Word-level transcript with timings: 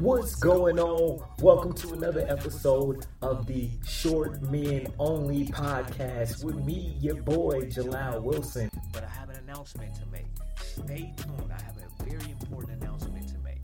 What's 0.00 0.34
going 0.34 0.78
on? 0.78 1.24
Welcome 1.40 1.72
to 1.72 1.94
another 1.94 2.26
episode 2.28 3.06
of 3.22 3.46
the 3.46 3.70
Short 3.88 4.42
Men 4.42 4.92
Only 4.98 5.46
podcast 5.46 6.44
with 6.44 6.56
me, 6.66 6.98
your 7.00 7.14
boy, 7.14 7.62
Jalal 7.70 8.20
Wilson. 8.20 8.70
But 8.92 9.04
I 9.04 9.08
have 9.08 9.30
an 9.30 9.36
announcement 9.36 9.94
to 9.94 10.06
make. 10.12 10.26
Stay 10.60 11.14
tuned. 11.16 11.50
I 11.50 11.62
have 11.62 11.78
a 11.78 12.04
very 12.04 12.30
important 12.30 12.82
announcement 12.82 13.26
to 13.28 13.38
make. 13.38 13.62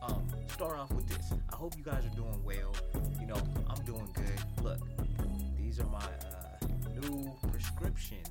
Um, 0.00 0.26
start 0.48 0.78
off 0.78 0.92
with 0.94 1.06
this. 1.08 1.30
I 1.52 1.56
hope 1.56 1.76
you 1.76 1.84
guys 1.84 2.06
are 2.06 2.16
doing 2.16 2.42
well. 2.42 2.74
You 3.20 3.26
know, 3.26 3.42
I'm 3.68 3.84
doing 3.84 4.08
good. 4.14 4.64
Look, 4.64 4.80
these 5.58 5.78
are 5.78 5.86
my 5.86 5.98
uh, 5.98 6.66
new 7.02 7.30
prescription 7.52 8.22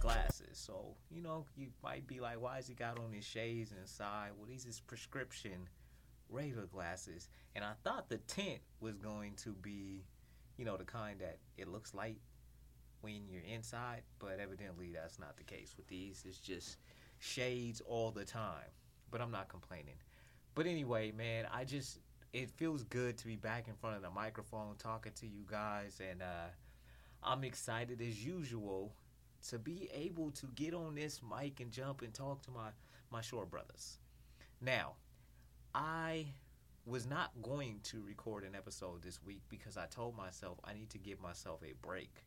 glasses. 0.00 0.58
So, 0.58 0.96
you 1.08 1.22
know, 1.22 1.46
you 1.56 1.68
might 1.84 2.08
be 2.08 2.18
like, 2.18 2.40
why 2.40 2.56
has 2.56 2.66
he 2.66 2.74
got 2.74 2.98
on 2.98 3.12
his 3.12 3.24
shades 3.24 3.72
inside? 3.80 4.30
Well, 4.36 4.48
these 4.48 4.66
is 4.66 4.80
prescription 4.80 5.68
regular 6.32 6.66
glasses. 6.66 7.28
And 7.54 7.64
I 7.64 7.72
thought 7.84 8.08
the 8.08 8.18
tint 8.18 8.60
was 8.80 8.96
going 8.96 9.34
to 9.44 9.50
be, 9.50 10.04
you 10.56 10.64
know, 10.64 10.76
the 10.76 10.84
kind 10.84 11.20
that 11.20 11.38
it 11.56 11.68
looks 11.68 11.94
light 11.94 12.18
when 13.02 13.28
you're 13.28 13.42
inside, 13.42 14.02
but 14.18 14.38
evidently 14.40 14.90
that's 14.92 15.18
not 15.18 15.36
the 15.36 15.44
case 15.44 15.74
with 15.76 15.86
these. 15.88 16.24
It's 16.26 16.38
just 16.38 16.78
shades 17.18 17.82
all 17.86 18.10
the 18.10 18.24
time. 18.24 18.70
But 19.10 19.20
I'm 19.20 19.30
not 19.30 19.48
complaining. 19.48 19.96
But 20.54 20.66
anyway, 20.66 21.12
man, 21.12 21.46
I 21.52 21.64
just 21.64 21.98
it 22.32 22.50
feels 22.50 22.82
good 22.84 23.18
to 23.18 23.26
be 23.26 23.36
back 23.36 23.68
in 23.68 23.74
front 23.74 23.96
of 23.96 24.02
the 24.02 24.10
microphone 24.10 24.74
talking 24.78 25.12
to 25.12 25.26
you 25.26 25.44
guys 25.46 26.00
and 26.00 26.22
uh 26.22 26.48
I'm 27.22 27.44
excited 27.44 28.00
as 28.00 28.24
usual 28.24 28.94
to 29.48 29.58
be 29.58 29.88
able 29.94 30.30
to 30.32 30.46
get 30.54 30.74
on 30.74 30.94
this 30.94 31.20
mic 31.22 31.60
and 31.60 31.70
jump 31.70 32.02
and 32.02 32.12
talk 32.12 32.42
to 32.42 32.50
my 32.50 32.70
my 33.10 33.20
short 33.20 33.50
brothers. 33.50 33.98
Now, 34.60 34.94
I 35.74 36.26
was 36.84 37.06
not 37.06 37.30
going 37.42 37.80
to 37.84 38.02
record 38.02 38.44
an 38.44 38.54
episode 38.54 39.02
this 39.02 39.20
week 39.24 39.42
because 39.48 39.76
I 39.76 39.86
told 39.86 40.16
myself 40.16 40.58
I 40.64 40.74
need 40.74 40.90
to 40.90 40.98
give 40.98 41.20
myself 41.20 41.60
a 41.62 41.74
break. 41.86 42.24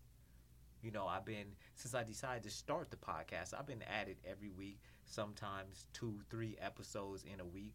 You 0.82 0.92
know, 0.92 1.08
I've 1.08 1.26
been 1.26 1.56
since 1.76 1.94
I 1.94 2.04
decided 2.04 2.44
to 2.44 2.50
start 2.50 2.92
the 2.92 2.98
podcast, 2.98 3.54
I've 3.58 3.68
been 3.68 3.84
at 3.84 4.08
it 4.08 4.18
every 4.30 4.50
week, 4.50 4.80
sometimes 5.06 5.88
two, 5.94 6.20
three 6.30 6.56
episodes 6.62 7.24
in 7.24 7.40
a 7.40 7.46
week. 7.46 7.74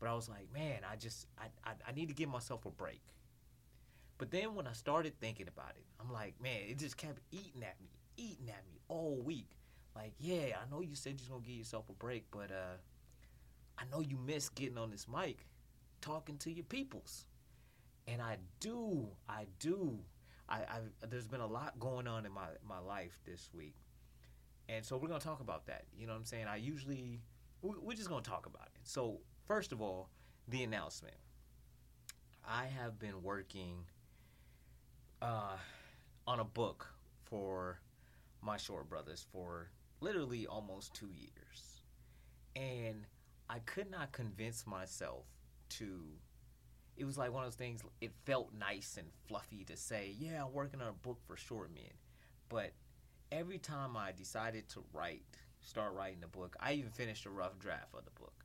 But 0.00 0.08
I 0.08 0.14
was 0.14 0.28
like, 0.28 0.52
man, 0.52 0.80
I 0.90 0.96
just 0.96 1.26
I, 1.38 1.46
I, 1.68 1.72
I 1.88 1.92
need 1.92 2.08
to 2.08 2.14
give 2.14 2.28
myself 2.28 2.66
a 2.66 2.70
break. 2.70 3.02
But 4.16 4.30
then 4.30 4.54
when 4.54 4.66
I 4.66 4.72
started 4.72 5.18
thinking 5.20 5.48
about 5.48 5.72
it, 5.76 5.84
I'm 6.00 6.12
like, 6.12 6.40
man, 6.40 6.60
it 6.68 6.78
just 6.78 6.96
kept 6.96 7.20
eating 7.32 7.62
at 7.62 7.80
me, 7.80 7.90
eating 8.16 8.48
at 8.48 8.64
me 8.66 8.80
all 8.88 9.20
week. 9.24 9.50
Like, 9.94 10.12
yeah, 10.18 10.56
I 10.56 10.70
know 10.70 10.80
you 10.80 10.94
said 10.94 11.20
you're 11.20 11.36
gonna 11.36 11.46
give 11.46 11.56
yourself 11.56 11.88
a 11.88 11.92
break, 11.92 12.24
but 12.30 12.50
uh 12.50 12.76
I 13.78 13.84
know 13.90 14.00
you 14.00 14.16
miss 14.16 14.48
getting 14.48 14.78
on 14.78 14.90
this 14.90 15.06
mic, 15.08 15.46
talking 16.00 16.36
to 16.38 16.50
your 16.50 16.64
peoples. 16.64 17.26
And 18.06 18.20
I 18.22 18.38
do, 18.60 19.08
I 19.28 19.46
do. 19.58 19.98
I, 20.48 20.56
I 20.58 21.06
there's 21.08 21.26
been 21.26 21.40
a 21.40 21.46
lot 21.46 21.78
going 21.80 22.06
on 22.06 22.26
in 22.26 22.32
my, 22.32 22.48
my 22.66 22.78
life 22.78 23.20
this 23.24 23.50
week. 23.54 23.74
And 24.68 24.84
so 24.84 24.96
we're 24.96 25.08
gonna 25.08 25.20
talk 25.20 25.40
about 25.40 25.66
that. 25.66 25.84
You 25.96 26.06
know 26.06 26.12
what 26.12 26.18
I'm 26.20 26.24
saying? 26.24 26.46
I 26.48 26.56
usually 26.56 27.20
we- 27.62 27.78
we're 27.80 27.96
just 27.96 28.08
gonna 28.08 28.22
talk 28.22 28.46
about 28.46 28.66
it. 28.74 28.80
So 28.84 29.20
first 29.46 29.72
of 29.72 29.80
all, 29.80 30.10
the 30.48 30.62
announcement. 30.62 31.16
I 32.46 32.66
have 32.66 32.98
been 32.98 33.22
working 33.22 33.86
uh, 35.22 35.56
on 36.26 36.40
a 36.40 36.44
book 36.44 36.92
for 37.24 37.80
my 38.42 38.56
short 38.56 38.88
brothers 38.88 39.26
for 39.32 39.70
literally 40.00 40.46
almost 40.46 40.94
two 40.94 41.10
years. 41.10 41.82
And 42.56 43.06
I 43.48 43.58
could 43.60 43.90
not 43.90 44.12
convince 44.12 44.66
myself 44.66 45.26
to. 45.70 46.00
It 46.96 47.04
was 47.04 47.18
like 47.18 47.32
one 47.32 47.42
of 47.42 47.50
those 47.50 47.56
things, 47.56 47.82
it 48.00 48.12
felt 48.24 48.52
nice 48.56 48.96
and 48.96 49.08
fluffy 49.26 49.64
to 49.64 49.76
say, 49.76 50.14
yeah, 50.16 50.44
I'm 50.44 50.52
working 50.52 50.80
on 50.80 50.88
a 50.88 50.92
book 50.92 51.18
for 51.26 51.36
short 51.36 51.74
men. 51.74 51.90
But 52.48 52.70
every 53.32 53.58
time 53.58 53.96
I 53.96 54.12
decided 54.12 54.68
to 54.70 54.84
write, 54.92 55.24
start 55.60 55.92
writing 55.94 56.20
the 56.20 56.28
book, 56.28 56.56
I 56.60 56.74
even 56.74 56.90
finished 56.90 57.26
a 57.26 57.30
rough 57.30 57.58
draft 57.58 57.94
of 57.94 58.04
the 58.04 58.12
book. 58.12 58.44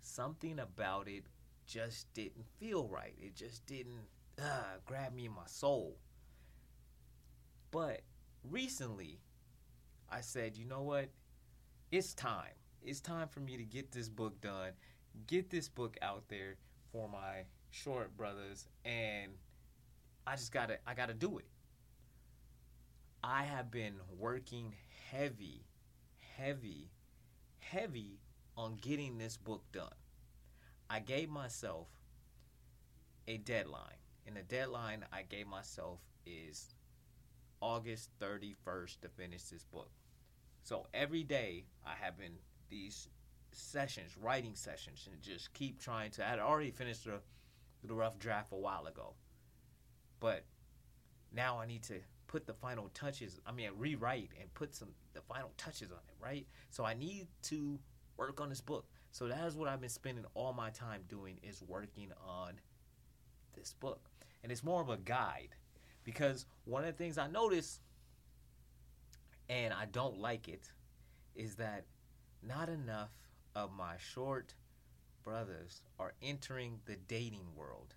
Something 0.00 0.58
about 0.58 1.06
it 1.06 1.26
just 1.66 2.12
didn't 2.12 2.46
feel 2.58 2.88
right. 2.88 3.14
It 3.20 3.36
just 3.36 3.64
didn't 3.66 4.08
uh, 4.40 4.78
grab 4.84 5.14
me 5.14 5.26
in 5.26 5.32
my 5.32 5.46
soul. 5.46 5.96
But 7.70 8.00
recently, 8.42 9.20
I 10.10 10.20
said, 10.20 10.56
you 10.56 10.64
know 10.64 10.82
what? 10.82 11.08
It's 11.92 12.14
time. 12.14 12.54
It's 12.86 13.00
time 13.00 13.26
for 13.26 13.40
me 13.40 13.56
to 13.56 13.64
get 13.64 13.90
this 13.90 14.08
book 14.08 14.40
done, 14.40 14.70
get 15.26 15.50
this 15.50 15.68
book 15.68 15.96
out 16.02 16.28
there 16.28 16.54
for 16.92 17.08
my 17.08 17.42
short 17.70 18.16
brothers, 18.16 18.68
and 18.84 19.32
I 20.24 20.36
just 20.36 20.52
gotta, 20.52 20.78
I 20.86 20.94
gotta 20.94 21.12
do 21.12 21.38
it. 21.38 21.46
I 23.24 23.42
have 23.42 23.72
been 23.72 23.94
working 24.16 24.72
heavy, 25.10 25.64
heavy, 26.36 26.92
heavy 27.58 28.20
on 28.56 28.76
getting 28.76 29.18
this 29.18 29.36
book 29.36 29.64
done. 29.72 29.88
I 30.88 31.00
gave 31.00 31.28
myself 31.28 31.88
a 33.26 33.36
deadline, 33.38 33.98
and 34.28 34.36
the 34.36 34.44
deadline 34.44 35.04
I 35.12 35.22
gave 35.22 35.48
myself 35.48 35.98
is 36.24 36.76
August 37.60 38.10
31st 38.20 39.00
to 39.00 39.08
finish 39.08 39.42
this 39.42 39.64
book. 39.64 39.90
So 40.62 40.86
every 40.94 41.24
day 41.24 41.64
I 41.84 41.94
have 42.00 42.16
been 42.16 42.38
these 42.68 43.08
sessions, 43.52 44.16
writing 44.16 44.54
sessions, 44.54 45.08
and 45.10 45.20
just 45.22 45.52
keep 45.54 45.80
trying 45.80 46.10
to. 46.12 46.24
I 46.24 46.30
had 46.30 46.38
already 46.38 46.70
finished 46.70 47.04
the, 47.04 47.20
the 47.84 47.94
rough 47.94 48.18
draft 48.18 48.52
a 48.52 48.56
while 48.56 48.86
ago, 48.86 49.14
but 50.20 50.44
now 51.32 51.58
I 51.58 51.66
need 51.66 51.82
to 51.84 51.94
put 52.26 52.46
the 52.46 52.54
final 52.54 52.90
touches. 52.94 53.40
I 53.46 53.52
mean, 53.52 53.70
rewrite 53.76 54.30
and 54.40 54.52
put 54.54 54.74
some 54.74 54.88
the 55.14 55.20
final 55.22 55.52
touches 55.56 55.90
on 55.90 55.98
it, 56.08 56.14
right? 56.20 56.46
So 56.70 56.84
I 56.84 56.94
need 56.94 57.28
to 57.44 57.78
work 58.16 58.40
on 58.40 58.48
this 58.48 58.60
book. 58.60 58.86
So 59.10 59.28
that 59.28 59.46
is 59.46 59.56
what 59.56 59.68
I've 59.68 59.80
been 59.80 59.88
spending 59.88 60.24
all 60.34 60.52
my 60.52 60.70
time 60.70 61.02
doing 61.08 61.38
is 61.42 61.62
working 61.66 62.12
on 62.26 62.54
this 63.54 63.72
book, 63.72 64.10
and 64.42 64.52
it's 64.52 64.62
more 64.62 64.82
of 64.82 64.90
a 64.90 64.98
guide 64.98 65.56
because 66.04 66.46
one 66.64 66.84
of 66.84 66.88
the 66.88 66.92
things 66.92 67.16
I 67.18 67.26
notice, 67.26 67.80
and 69.48 69.72
I 69.72 69.86
don't 69.86 70.18
like 70.18 70.48
it, 70.48 70.70
is 71.34 71.56
that 71.56 71.84
not 72.42 72.68
enough 72.68 73.10
of 73.54 73.70
my 73.72 73.94
short 73.98 74.54
brothers 75.22 75.82
are 75.98 76.12
entering 76.22 76.78
the 76.84 76.96
dating 77.08 77.46
world. 77.56 77.94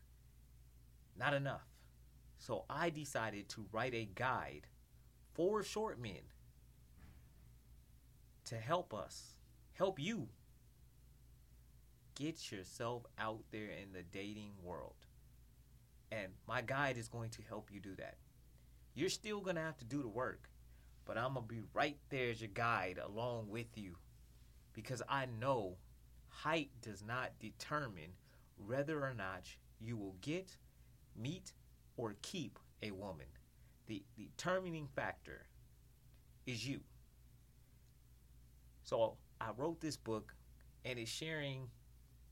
Not 1.18 1.34
enough. 1.34 1.68
So 2.38 2.64
I 2.70 2.90
decided 2.90 3.50
to 3.50 3.66
write 3.72 3.94
a 3.94 4.10
guide 4.16 4.68
for 5.34 5.62
short 5.62 6.02
men 6.02 6.22
to 8.46 8.56
help 8.56 8.94
us, 8.94 9.36
help 9.74 10.00
you 10.00 10.30
get 12.16 12.52
yourself 12.52 13.04
out 13.18 13.44
there 13.52 13.70
in 13.82 13.94
the 13.94 14.04
dating 14.04 14.54
world. 14.64 14.96
And 16.12 16.32
my 16.48 16.62
guide 16.62 16.98
is 16.98 17.08
going 17.08 17.30
to 17.32 17.42
help 17.48 17.70
you 17.72 17.80
do 17.80 17.96
that. 17.96 18.16
You're 18.96 19.10
still 19.10 19.40
going 19.42 19.56
to 19.56 19.62
have 19.62 19.78
to 19.78 19.86
do 19.86 20.02
the 20.02 20.08
work, 20.08 20.50
but 21.06 21.18
I'm 21.18 21.34
going 21.36 21.48
to 21.48 21.54
be 21.54 21.62
right 21.74 21.98
there 22.10 22.32
as 22.32 22.42
your 22.42 22.50
guide 22.54 23.00
along 23.04 23.50
with 23.50 23.78
you 23.78 23.96
because 24.74 25.02
I 25.10 25.26
know 25.40 25.78
height 26.30 26.70
does 26.82 27.04
not 27.04 27.32
determine 27.40 28.14
whether 28.66 29.04
or 29.04 29.14
not 29.14 29.44
you 29.80 29.98
will 29.98 30.16
get, 30.22 30.58
meet, 31.16 31.54
or 31.98 32.16
keep 32.22 32.60
a 32.82 32.92
woman. 32.92 33.26
The, 33.88 34.04
determining 34.18 34.88
factor 34.88 35.46
is 36.46 36.68
you. 36.68 36.82
So 38.84 39.18
I 39.42 39.50
wrote 39.58 39.82
this 39.82 39.98
book 39.98 40.34
and 40.86 40.98
it's 40.98 41.12
sharing, 41.12 41.70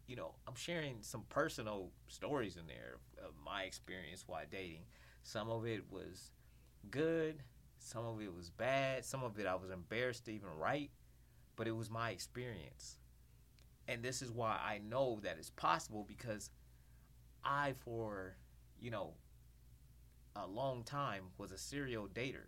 you 0.07 0.15
know, 0.15 0.35
I'm 0.47 0.55
sharing 0.55 0.97
some 1.01 1.23
personal 1.29 1.91
stories 2.07 2.57
in 2.57 2.67
there 2.67 2.97
of 3.23 3.33
my 3.43 3.63
experience 3.63 4.23
while 4.27 4.43
dating. 4.49 4.83
Some 5.23 5.49
of 5.49 5.65
it 5.65 5.83
was 5.91 6.31
good, 6.89 7.43
some 7.79 8.05
of 8.05 8.21
it 8.21 8.33
was 8.33 8.49
bad, 8.49 9.05
some 9.05 9.23
of 9.23 9.37
it 9.39 9.45
I 9.45 9.55
was 9.55 9.69
embarrassed 9.69 10.25
to 10.25 10.31
even 10.31 10.49
write 10.57 10.91
but 11.57 11.67
it 11.67 11.75
was 11.75 11.89
my 11.89 12.11
experience. 12.11 12.99
And 13.89 14.01
this 14.01 14.21
is 14.21 14.31
why 14.31 14.57
I 14.63 14.79
know 14.87 15.19
that 15.23 15.37
it's 15.37 15.49
possible 15.49 16.05
because 16.07 16.49
I, 17.43 17.73
for, 17.83 18.37
you 18.79 18.91
know, 18.91 19.15
a 20.35 20.47
long 20.47 20.83
time 20.83 21.23
was 21.37 21.51
a 21.51 21.57
serial 21.57 22.07
dater. 22.07 22.47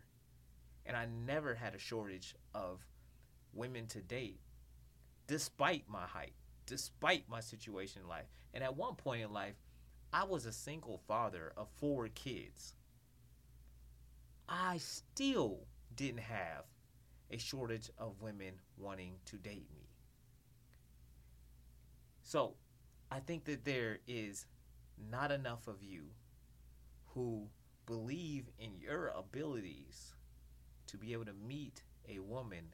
And 0.86 0.96
I 0.96 1.08
never 1.26 1.56
had 1.56 1.76
a 1.76 1.80
shortage 1.80 2.36
of 2.54 2.86
women 3.54 3.88
to 3.88 4.02
date, 4.02 4.40
despite 5.28 5.84
my 5.88 6.06
height, 6.06 6.34
despite 6.66 7.30
my 7.30 7.40
situation 7.42 8.04
in 8.04 8.08
life. 8.08 8.28
And 8.54 8.64
at 8.64 8.78
one 8.78 8.96
point 8.96 9.24
in 9.24 9.34
life, 9.34 9.56
I 10.12 10.24
was 10.24 10.46
a 10.46 10.52
single 10.52 11.00
father 11.08 11.54
of 11.58 11.68
four 11.78 12.08
kids. 12.08 12.74
I 14.48 14.78
still 14.78 15.68
didn't 15.96 16.22
have 16.22 16.66
a 17.32 17.38
shortage 17.38 17.90
of 17.98 18.22
women 18.22 18.54
wanting 18.78 19.14
to 19.26 19.38
date 19.38 19.68
me. 19.74 19.90
So, 22.22 22.56
I 23.12 23.20
think 23.20 23.46
that 23.46 23.66
there 23.66 24.00
is 24.08 24.46
not 25.10 25.32
enough 25.32 25.68
of 25.68 25.82
you 25.82 26.04
who 27.14 27.48
believe 27.86 28.46
in 28.60 28.78
your 28.80 29.12
abilities 29.18 30.14
to 30.88 30.98
be 30.98 31.14
able 31.14 31.26
to 31.26 31.34
meet 31.34 31.82
a 32.08 32.20
woman 32.20 32.66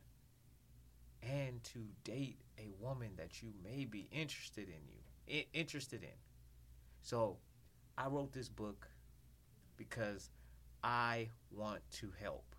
and 1.23 1.63
to 1.63 1.79
date 2.03 2.39
a 2.59 2.69
woman 2.79 3.09
that 3.17 3.41
you 3.41 3.49
may 3.63 3.85
be 3.85 4.07
interested 4.11 4.67
in 4.67 4.81
you 4.87 5.43
interested 5.53 6.03
in 6.03 6.17
so 7.01 7.37
i 7.97 8.07
wrote 8.07 8.31
this 8.31 8.49
book 8.49 8.87
because 9.75 10.29
i 10.83 11.27
want 11.51 11.81
to 11.91 12.11
help 12.21 12.54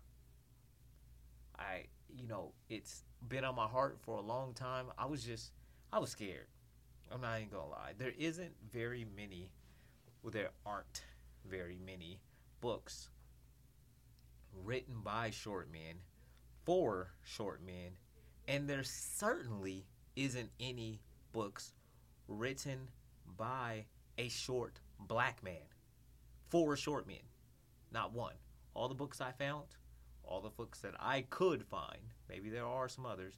i 1.59 1.83
you 2.15 2.27
know 2.27 2.51
it's 2.69 3.03
been 3.27 3.43
on 3.43 3.55
my 3.55 3.67
heart 3.67 3.97
for 4.01 4.17
a 4.17 4.21
long 4.21 4.53
time 4.53 4.85
i 4.97 5.05
was 5.05 5.23
just 5.23 5.51
i 5.91 5.99
was 5.99 6.09
scared 6.09 6.47
i'm 7.11 7.21
not 7.21 7.37
even 7.37 7.49
gonna 7.49 7.67
lie 7.67 7.93
there 7.97 8.13
isn't 8.17 8.51
very 8.71 9.05
many 9.15 9.51
well 10.21 10.31
there 10.31 10.49
aren't 10.65 11.03
very 11.49 11.79
many 11.85 12.19
books 12.61 13.09
written 14.63 14.95
by 15.03 15.29
short 15.29 15.71
men 15.71 15.95
for 16.65 17.11
short 17.23 17.61
men, 17.65 17.91
and 18.47 18.69
there 18.69 18.83
certainly 18.83 19.85
isn't 20.15 20.49
any 20.59 20.99
books 21.31 21.73
written 22.27 22.89
by 23.37 23.85
a 24.17 24.27
short 24.27 24.81
black 24.99 25.41
man 25.43 25.63
for 26.49 26.75
short 26.75 27.07
men. 27.07 27.23
Not 27.91 28.13
one. 28.13 28.33
All 28.73 28.89
the 28.89 28.95
books 28.95 29.21
I 29.21 29.31
found, 29.31 29.67
all 30.27 30.41
the 30.41 30.49
books 30.49 30.79
that 30.79 30.93
I 30.99 31.25
could 31.29 31.63
find, 31.63 32.13
maybe 32.29 32.49
there 32.49 32.65
are 32.65 32.89
some 32.89 33.05
others, 33.05 33.35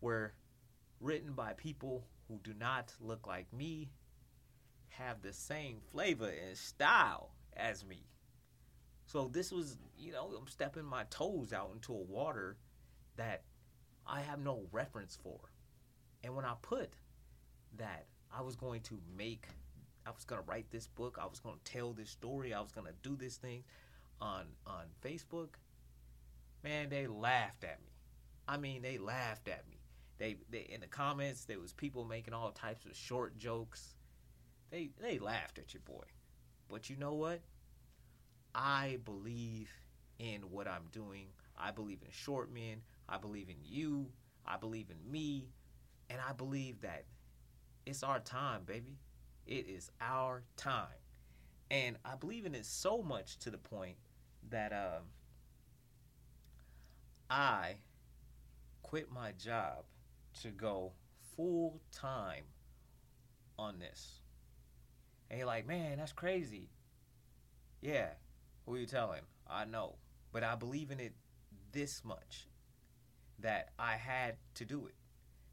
were 0.00 0.34
written 1.00 1.32
by 1.32 1.52
people 1.54 2.04
who 2.28 2.38
do 2.44 2.54
not 2.58 2.92
look 3.00 3.26
like 3.26 3.52
me, 3.52 3.90
have 4.88 5.22
the 5.22 5.32
same 5.32 5.78
flavor 5.90 6.30
and 6.46 6.56
style 6.56 7.30
as 7.56 7.84
me. 7.84 8.04
So 9.06 9.28
this 9.32 9.50
was, 9.50 9.78
you 9.98 10.12
know, 10.12 10.30
I'm 10.38 10.46
stepping 10.48 10.84
my 10.84 11.04
toes 11.10 11.52
out 11.52 11.70
into 11.74 11.92
a 11.92 12.02
water 12.02 12.56
that 13.16 13.42
I 14.06 14.20
have 14.20 14.40
no 14.40 14.62
reference 14.70 15.18
for. 15.22 15.38
And 16.24 16.34
when 16.34 16.44
I 16.44 16.54
put 16.62 16.94
that 17.76 18.06
I 18.34 18.42
was 18.42 18.56
going 18.56 18.80
to 18.82 18.98
make, 19.16 19.46
I 20.06 20.10
was 20.10 20.24
going 20.24 20.42
to 20.42 20.48
write 20.48 20.70
this 20.70 20.86
book, 20.86 21.18
I 21.20 21.26
was 21.26 21.40
going 21.40 21.56
to 21.62 21.72
tell 21.72 21.92
this 21.92 22.10
story, 22.10 22.54
I 22.54 22.60
was 22.60 22.72
going 22.72 22.86
to 22.86 22.94
do 23.02 23.16
this 23.16 23.36
thing 23.36 23.64
on 24.20 24.46
on 24.66 24.84
Facebook, 25.04 25.54
man, 26.62 26.88
they 26.88 27.06
laughed 27.06 27.64
at 27.64 27.80
me. 27.82 27.90
I 28.48 28.56
mean, 28.56 28.82
they 28.82 28.98
laughed 28.98 29.48
at 29.48 29.68
me. 29.68 29.78
They, 30.18 30.36
they 30.50 30.60
in 30.70 30.80
the 30.80 30.86
comments 30.86 31.44
there 31.44 31.58
was 31.58 31.72
people 31.72 32.04
making 32.04 32.34
all 32.34 32.50
types 32.52 32.86
of 32.86 32.96
short 32.96 33.36
jokes. 33.38 33.94
They 34.70 34.90
they 35.00 35.18
laughed 35.18 35.58
at 35.58 35.74
your 35.74 35.82
boy. 35.84 36.04
But 36.68 36.88
you 36.88 36.96
know 36.96 37.14
what? 37.14 37.40
I 38.54 38.98
believe 39.04 39.70
in 40.18 40.42
what 40.50 40.68
I'm 40.68 40.86
doing. 40.92 41.26
I 41.58 41.70
believe 41.70 41.98
in 42.02 42.10
short 42.10 42.52
men. 42.52 42.82
I 43.08 43.18
believe 43.18 43.48
in 43.48 43.56
you. 43.62 44.06
I 44.46 44.56
believe 44.56 44.90
in 44.90 45.10
me. 45.10 45.48
And 46.08 46.20
I 46.26 46.32
believe 46.32 46.80
that 46.82 47.04
it's 47.86 48.02
our 48.02 48.20
time, 48.20 48.62
baby. 48.64 48.98
It 49.46 49.66
is 49.68 49.90
our 50.00 50.42
time. 50.56 50.86
And 51.70 51.96
I 52.04 52.16
believe 52.16 52.46
in 52.46 52.54
it 52.54 52.66
so 52.66 53.02
much 53.02 53.38
to 53.40 53.50
the 53.50 53.58
point 53.58 53.96
that 54.50 54.72
um, 54.72 55.04
I 57.32 57.76
quit 58.82 59.10
my 59.10 59.32
job 59.32 59.84
to 60.42 60.48
go 60.48 60.92
full 61.34 61.80
time 61.90 62.44
on 63.58 63.78
this. 63.78 64.20
And 65.30 65.38
you're 65.38 65.46
like, 65.46 65.66
man, 65.66 65.96
that's 65.96 66.12
crazy. 66.12 66.68
Yeah, 67.80 68.08
who 68.66 68.74
are 68.74 68.78
you 68.78 68.84
telling? 68.84 69.22
I 69.48 69.64
know. 69.64 69.94
But 70.30 70.44
I 70.44 70.56
believe 70.56 70.90
in 70.90 71.00
it 71.00 71.14
this 71.72 72.04
much 72.04 72.48
that 73.38 73.70
I 73.78 73.94
had 73.94 74.36
to 74.56 74.66
do 74.66 74.84
it 74.84 74.94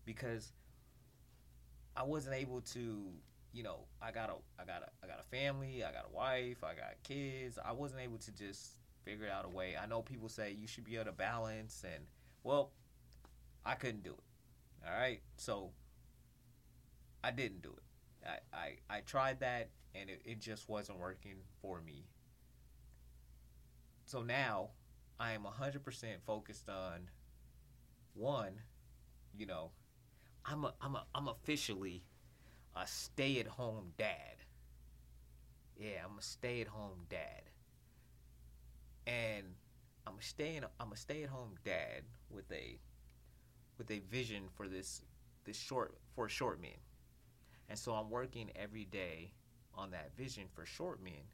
because 0.03 0.51
I 1.95 2.03
wasn't 2.03 2.35
able 2.35 2.59
to, 2.73 3.05
you 3.53 3.63
know, 3.63 3.85
I 4.01 4.11
got 4.11 4.29
a 4.29 4.33
I 4.61 4.65
got 4.65 4.81
a 4.81 4.89
I 5.01 5.07
got 5.07 5.21
a 5.21 5.35
family, 5.35 5.81
I 5.85 5.93
got 5.93 6.07
a 6.11 6.13
wife, 6.13 6.61
I 6.61 6.75
got 6.75 7.01
kids. 7.03 7.57
I 7.63 7.71
wasn't 7.71 8.01
able 8.01 8.17
to 8.17 8.31
just 8.33 8.71
figure 9.03 9.27
out 9.29 9.45
a 9.45 9.49
way. 9.49 9.75
I 9.81 9.85
know 9.85 10.01
people 10.01 10.29
say 10.29 10.55
you 10.59 10.67
should 10.67 10.83
be 10.83 10.95
able 10.95 11.05
to 11.05 11.11
balance 11.11 11.83
and 11.83 12.05
well, 12.43 12.71
I 13.65 13.75
couldn't 13.75 14.03
do 14.03 14.11
it. 14.11 14.87
All 14.87 14.97
right? 14.97 15.21
So 15.37 15.71
I 17.23 17.31
didn't 17.31 17.61
do 17.61 17.75
it. 17.75 18.27
I 18.53 18.57
I, 18.57 18.97
I 18.97 18.99
tried 19.01 19.39
that 19.41 19.69
and 19.95 20.09
it, 20.09 20.21
it 20.25 20.39
just 20.39 20.69
wasn't 20.69 20.99
working 20.99 21.35
for 21.61 21.81
me 21.81 22.05
so 24.09 24.23
now 24.23 24.69
I 25.19 25.33
am 25.33 25.43
100% 25.43 25.83
focused 26.25 26.67
on 26.67 27.11
one, 28.15 28.53
you 29.37 29.45
know, 29.45 29.69
I'm 30.43 30.65
a, 30.65 30.73
I'm 30.81 30.95
a, 30.95 31.05
I'm 31.13 31.27
officially 31.27 32.01
a 32.75 32.87
stay-at-home 32.87 33.93
dad. 33.99 34.37
Yeah, 35.77 36.05
I'm 36.09 36.17
a 36.17 36.23
stay-at-home 36.23 37.05
dad. 37.07 37.48
And 39.09 39.43
I'm 40.05 40.13
a 40.19 40.21
stay 40.21 40.59
I'm 40.79 40.91
a 40.91 40.95
stay-at-home 40.95 41.55
dad 41.65 42.03
with 42.29 42.51
a 42.51 42.77
with 43.77 43.89
a 43.89 43.99
vision 44.11 44.43
for 44.55 44.67
this 44.67 45.01
this 45.45 45.57
short 45.57 45.97
for 46.15 46.29
short 46.29 46.61
men. 46.61 46.77
And 47.69 47.77
so 47.77 47.93
I'm 47.93 48.09
working 48.11 48.51
every 48.55 48.85
day 48.85 49.31
on 49.73 49.91
that 49.91 50.15
vision 50.15 50.43
for 50.53 50.65
short 50.65 51.03
men 51.03 51.25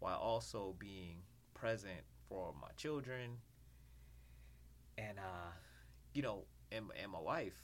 while 0.00 0.18
also 0.18 0.74
being 0.78 1.18
present 1.54 2.00
for 2.28 2.52
my 2.60 2.68
children. 2.76 3.38
And 4.98 5.18
uh 5.18 5.52
you 6.14 6.22
know 6.22 6.44
and, 6.72 6.86
and 7.00 7.12
my 7.12 7.20
wife. 7.20 7.62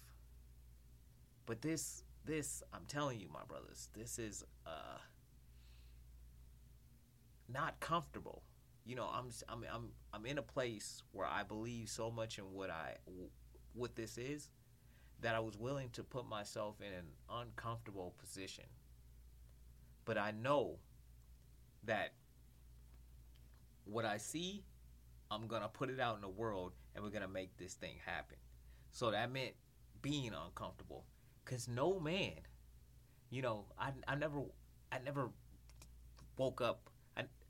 But 1.47 1.61
this 1.61 2.05
this 2.26 2.62
i'm 2.73 2.85
telling 2.87 3.19
you 3.19 3.29
my 3.32 3.41
brothers 3.49 3.88
this 3.94 4.19
is 4.19 4.44
uh 4.67 4.99
not 7.49 7.81
comfortable 7.81 8.43
you 8.84 8.96
know 8.96 9.08
i'm 9.12 9.30
i'm 9.48 9.64
i'm, 9.72 9.88
I'm 10.12 10.26
in 10.26 10.38
a 10.38 10.42
place 10.42 11.02
where 11.12 11.26
i 11.26 11.42
believe 11.42 11.88
so 11.88 12.10
much 12.10 12.38
in 12.38 12.44
what 12.52 12.70
i 12.70 12.96
what 13.74 13.96
this 13.96 14.18
is 14.18 14.50
that 15.20 15.34
i 15.34 15.40
was 15.40 15.56
willing 15.56 15.90
to 15.90 16.02
put 16.02 16.28
myself 16.28 16.76
in 16.80 16.92
an 16.92 17.06
uncomfortable 17.30 18.14
position 18.18 18.64
but 20.04 20.18
i 20.18 20.30
know 20.32 20.78
that 21.84 22.12
what 23.84 24.04
I 24.04 24.18
see, 24.18 24.64
I'm 25.30 25.46
gonna 25.46 25.68
put 25.68 25.90
it 25.90 26.00
out 26.00 26.16
in 26.16 26.22
the 26.22 26.28
world, 26.28 26.72
and 26.94 27.04
we're 27.04 27.10
gonna 27.10 27.28
make 27.28 27.56
this 27.56 27.75
thing 27.75 27.96
happen. 28.04 28.37
So 28.92 29.10
that 29.10 29.32
meant 29.32 29.54
being 30.02 30.32
uncomfortable, 30.34 31.04
cause 31.44 31.68
no 31.68 31.99
man, 32.00 32.40
you 33.30 33.42
know, 33.42 33.66
I 33.78 33.92
I 34.08 34.14
never 34.16 34.42
I 34.92 34.99
never 35.04 35.30
woke 36.37 36.60
up. 36.60 36.89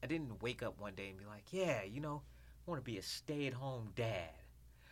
I 0.03 0.07
didn't 0.07 0.43
wake 0.43 0.63
up 0.63 0.81
one 0.81 0.95
day 0.95 1.09
and 1.09 1.19
be 1.19 1.27
like, 1.27 1.45
yeah, 1.51 1.83
you 1.83 2.01
know, 2.01 2.23
I 2.67 2.71
want 2.71 2.85
to 2.85 2.91
be 2.91 2.99
a 2.99 3.03
stay-at-home 3.03 3.93
dad. 3.95 4.31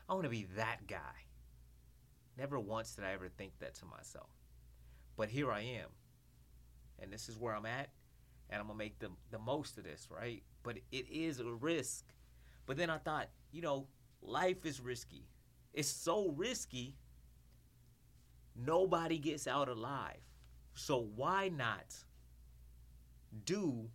I 0.09 0.12
want 0.15 0.25
to 0.25 0.31
be 0.31 0.47
that 0.57 0.87
guy. 0.87 1.27
Never 2.37 2.59
once 2.59 2.95
did 2.95 3.05
I 3.05 3.12
ever 3.12 3.29
think 3.29 3.53
that 3.61 3.75
to 3.77 3.87
myself. 3.87 4.31
But 5.17 5.29
here 5.29 5.50
I 5.50 5.61
am. 5.61 5.88
And 7.00 7.12
this 7.12 7.29
is 7.29 7.38
where 7.38 7.55
I'm 7.55 7.67
at. 7.67 7.88
And 8.50 8.61
I'm 8.61 8.67
going 8.67 8.79
to 8.79 8.85
make 8.85 8.99
the, 8.99 9.11
the 9.31 9.38
most 9.38 9.77
of 9.77 9.85
this, 9.85 10.09
right? 10.11 10.43
but 10.69 10.77
it 10.93 11.07
is 11.11 11.41
a 11.41 11.50
risk. 11.50 12.05
But 12.67 12.77
then 12.77 12.91
I 12.91 12.99
thought, 12.99 13.29
you 13.53 13.62
know, 13.62 13.87
life 14.21 14.67
is 14.67 14.81
risky. 14.81 15.25
It's 15.73 15.88
so 15.88 16.31
risky, 16.37 16.97
nobody 18.55 19.19
gets 19.19 19.47
out 19.47 19.71
alive. 19.71 20.21
So 20.75 21.09
why 21.17 21.49
not 21.49 21.95
do 23.47 23.88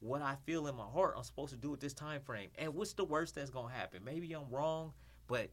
what 0.00 0.22
I 0.22 0.36
feel 0.44 0.66
in 0.66 0.76
my 0.76 0.86
heart 0.86 1.14
I'm 1.16 1.24
supposed 1.24 1.50
to 1.50 1.56
do 1.56 1.72
at 1.72 1.80
this 1.80 1.94
time 1.94 2.20
frame? 2.20 2.50
And 2.58 2.74
what's 2.74 2.92
the 2.92 3.04
worst 3.04 3.34
that's 3.34 3.50
gonna 3.50 3.72
happen? 3.72 4.02
Maybe 4.04 4.32
I'm 4.32 4.50
wrong, 4.50 4.92
but 5.26 5.50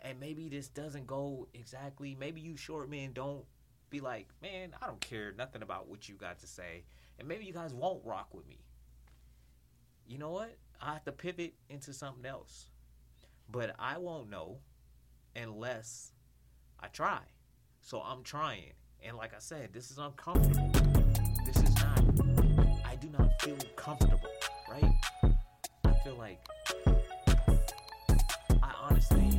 and 0.00 0.18
maybe 0.20 0.48
this 0.48 0.68
doesn't 0.68 1.06
go 1.06 1.48
exactly. 1.54 2.16
Maybe 2.18 2.40
you 2.40 2.56
short 2.56 2.88
men 2.88 3.12
don't 3.12 3.44
be 3.90 4.00
like, 4.00 4.28
man, 4.42 4.74
I 4.80 4.86
don't 4.86 5.00
care 5.00 5.32
nothing 5.32 5.62
about 5.62 5.88
what 5.88 6.08
you 6.08 6.14
got 6.14 6.38
to 6.40 6.46
say, 6.46 6.84
and 7.18 7.26
maybe 7.26 7.44
you 7.44 7.52
guys 7.52 7.74
won't 7.74 8.04
rock 8.04 8.34
with 8.34 8.46
me 8.46 8.58
you 10.08 10.16
know 10.16 10.30
what? 10.30 10.56
I 10.80 10.94
have 10.94 11.04
to 11.04 11.12
pivot 11.12 11.54
into 11.68 11.92
something 11.92 12.24
else. 12.24 12.70
But 13.50 13.74
I 13.78 13.98
won't 13.98 14.30
know 14.30 14.58
unless 15.36 16.12
I 16.80 16.88
try. 16.88 17.20
So 17.82 18.00
I'm 18.00 18.22
trying. 18.22 18.72
And 19.04 19.16
like 19.16 19.34
I 19.34 19.38
said, 19.38 19.72
this 19.72 19.90
is 19.90 19.98
uncomfortable. 19.98 20.70
This 21.46 21.56
is 21.56 21.74
not, 21.76 22.27
do 23.00 23.08
not 23.16 23.30
feel 23.42 23.56
comfortable, 23.76 24.28
right? 24.68 24.92
I 25.84 25.92
feel 26.02 26.16
like, 26.16 26.40
I 28.62 28.72
honestly 28.90 29.30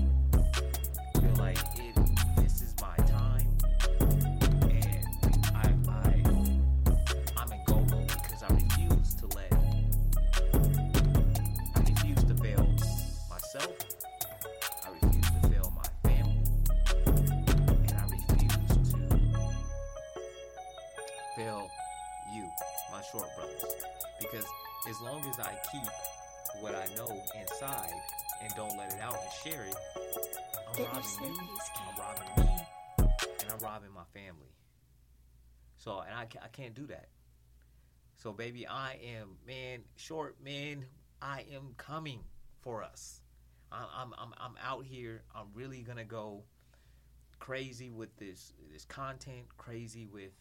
as 24.89 24.99
long 25.01 25.23
as 25.29 25.39
I 25.39 25.55
keep 25.71 26.61
what 26.61 26.73
I 26.73 26.87
know 26.95 27.21
inside 27.39 27.93
and 28.41 28.51
don't 28.55 28.75
let 28.75 28.91
it 28.91 28.99
out 28.99 29.13
and 29.13 29.53
share 29.53 29.63
it, 29.65 29.75
I'm 30.67 30.79
you 30.79 30.85
robbing 30.85 31.35
you, 31.35 31.37
I'm 31.77 31.99
robbing 31.99 32.43
me, 32.43 32.59
and 33.41 33.51
I'm 33.51 33.59
robbing 33.59 33.91
my 33.93 34.03
family. 34.13 34.51
So, 35.77 35.99
and 35.99 36.15
I, 36.15 36.27
I 36.43 36.47
can't 36.47 36.73
do 36.73 36.87
that. 36.87 37.09
So, 38.17 38.33
baby, 38.33 38.65
I 38.67 38.99
am, 39.15 39.37
man, 39.45 39.81
short 39.95 40.37
man, 40.43 40.85
I 41.21 41.45
am 41.53 41.75
coming 41.77 42.21
for 42.61 42.83
us. 42.83 43.21
I'm, 43.71 43.85
I'm, 43.95 44.13
I'm, 44.17 44.33
I'm 44.39 44.55
out 44.65 44.85
here. 44.85 45.21
I'm 45.35 45.47
really 45.53 45.81
gonna 45.83 46.03
go 46.03 46.43
crazy 47.37 47.91
with 47.91 48.15
this, 48.17 48.53
this 48.73 48.85
content, 48.85 49.45
crazy 49.57 50.07
with 50.07 50.31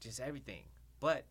just 0.00 0.18
everything. 0.18 0.64
But 1.00 1.24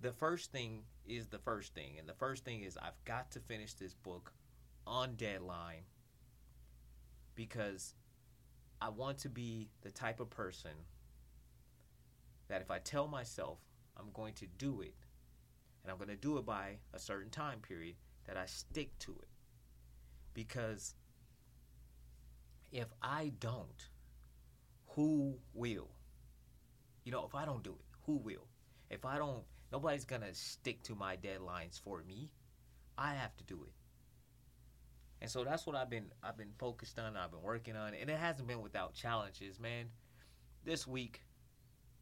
the 0.00 0.12
first 0.12 0.52
thing 0.52 0.82
is 1.06 1.26
the 1.26 1.38
first 1.38 1.74
thing, 1.74 1.96
and 1.98 2.08
the 2.08 2.14
first 2.14 2.44
thing 2.44 2.62
is 2.62 2.76
I've 2.76 3.04
got 3.04 3.30
to 3.32 3.40
finish 3.40 3.74
this 3.74 3.94
book 3.94 4.32
on 4.86 5.14
deadline 5.14 5.82
because 7.34 7.94
I 8.80 8.88
want 8.88 9.18
to 9.18 9.28
be 9.28 9.68
the 9.82 9.90
type 9.90 10.20
of 10.20 10.30
person 10.30 10.72
that 12.48 12.62
if 12.62 12.70
I 12.70 12.78
tell 12.78 13.06
myself 13.06 13.58
I'm 13.96 14.10
going 14.12 14.34
to 14.34 14.46
do 14.58 14.80
it 14.80 14.94
and 15.82 15.90
I'm 15.90 15.98
going 15.98 16.08
to 16.08 16.16
do 16.16 16.38
it 16.38 16.46
by 16.46 16.78
a 16.92 16.98
certain 16.98 17.30
time 17.30 17.60
period, 17.60 17.96
that 18.26 18.36
I 18.36 18.46
stick 18.46 18.98
to 19.00 19.12
it. 19.12 19.28
Because 20.34 20.94
if 22.70 22.88
I 23.02 23.32
don't, 23.40 23.88
who 24.88 25.38
will? 25.54 25.88
You 27.04 27.12
know, 27.12 27.24
if 27.26 27.34
I 27.34 27.44
don't 27.44 27.62
do 27.62 27.70
it, 27.70 27.84
who 28.06 28.16
will? 28.16 28.46
If 28.90 29.04
I 29.04 29.16
don't, 29.16 29.42
nobody's 29.72 30.04
to 30.22 30.34
stick 30.34 30.82
to 30.84 30.94
my 30.94 31.16
deadlines 31.16 31.80
for 31.80 32.02
me. 32.06 32.30
I 32.98 33.14
have 33.14 33.36
to 33.36 33.44
do 33.44 33.62
it. 33.64 33.72
And 35.20 35.30
so 35.30 35.44
that's 35.44 35.66
what 35.66 35.76
I've 35.76 35.90
been 35.90 36.06
I've 36.22 36.36
been 36.36 36.52
focused 36.58 36.98
on, 36.98 37.16
I've 37.16 37.30
been 37.30 37.42
working 37.42 37.76
on, 37.76 37.94
and 37.94 38.08
it 38.08 38.18
hasn't 38.18 38.48
been 38.48 38.62
without 38.62 38.94
challenges, 38.94 39.60
man. 39.60 39.86
This 40.64 40.86
week, 40.86 41.22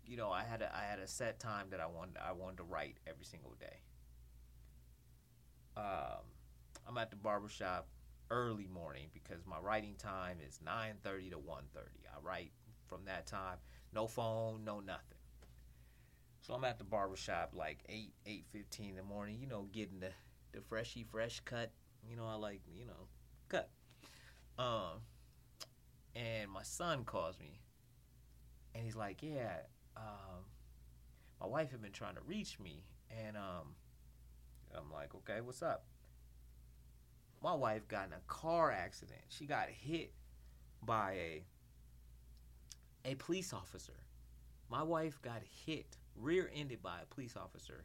you 0.06 0.16
know, 0.16 0.30
I 0.30 0.44
had 0.44 0.62
a, 0.62 0.74
I 0.74 0.82
had 0.88 0.98
a 1.00 1.06
set 1.06 1.40
time 1.40 1.66
that 1.70 1.80
I 1.80 1.86
wanted 1.86 2.16
I 2.24 2.32
wanted 2.32 2.58
to 2.58 2.62
write 2.64 2.96
every 3.06 3.24
single 3.24 3.54
day. 3.58 3.80
Um, 5.76 6.24
I'm 6.86 6.96
at 6.96 7.10
the 7.10 7.16
barbershop 7.16 7.88
early 8.30 8.66
morning 8.66 9.08
because 9.12 9.46
my 9.46 9.58
writing 9.58 9.94
time 9.96 10.38
is 10.46 10.60
9:30 10.64 11.30
to 11.30 11.38
1:30. 11.38 12.06
I 12.14 12.20
write 12.22 12.52
from 12.86 13.04
that 13.04 13.26
time, 13.26 13.58
no 13.92 14.06
phone, 14.06 14.64
no 14.64 14.80
nothing. 14.80 15.17
So 16.48 16.54
I'm 16.54 16.64
at 16.64 16.78
the 16.78 16.84
barbershop 16.84 17.52
like 17.54 17.84
8 17.88 18.10
8:15 18.26 18.90
in 18.90 18.96
the 18.96 19.02
morning, 19.04 19.38
you 19.38 19.46
know, 19.46 19.68
getting 19.70 20.00
the 20.00 20.10
the 20.52 20.62
freshy 20.62 21.04
fresh 21.04 21.40
cut 21.44 21.70
you 22.08 22.16
know, 22.16 22.26
I 22.26 22.34
like, 22.34 22.60
you 22.74 22.86
know, 22.86 23.08
cut. 23.48 23.70
Um, 24.58 25.02
and 26.14 26.50
my 26.50 26.62
son 26.62 27.04
calls 27.04 27.38
me, 27.38 27.60
and 28.74 28.82
he's 28.84 28.96
like, 28.96 29.22
"Yeah, 29.22 29.58
um, 29.96 30.44
my 31.40 31.46
wife 31.46 31.70
had 31.70 31.82
been 31.82 31.92
trying 31.92 32.14
to 32.14 32.22
reach 32.22 32.58
me, 32.58 32.84
and 33.10 33.36
um, 33.36 33.74
I'm 34.74 34.90
like, 34.92 35.14
okay, 35.14 35.40
what's 35.40 35.62
up?" 35.62 35.84
My 37.40 37.54
wife 37.54 37.86
got 37.86 38.06
in 38.06 38.12
a 38.14 38.20
car 38.26 38.72
accident. 38.72 39.20
She 39.28 39.46
got 39.46 39.68
hit 39.68 40.12
by 40.82 41.12
a 41.12 41.44
a 43.04 43.14
police 43.16 43.52
officer. 43.52 43.94
My 44.70 44.82
wife 44.82 45.20
got 45.22 45.42
hit, 45.66 45.96
rear-ended 46.20 46.82
by 46.82 47.00
a 47.02 47.14
police 47.14 47.36
officer, 47.36 47.84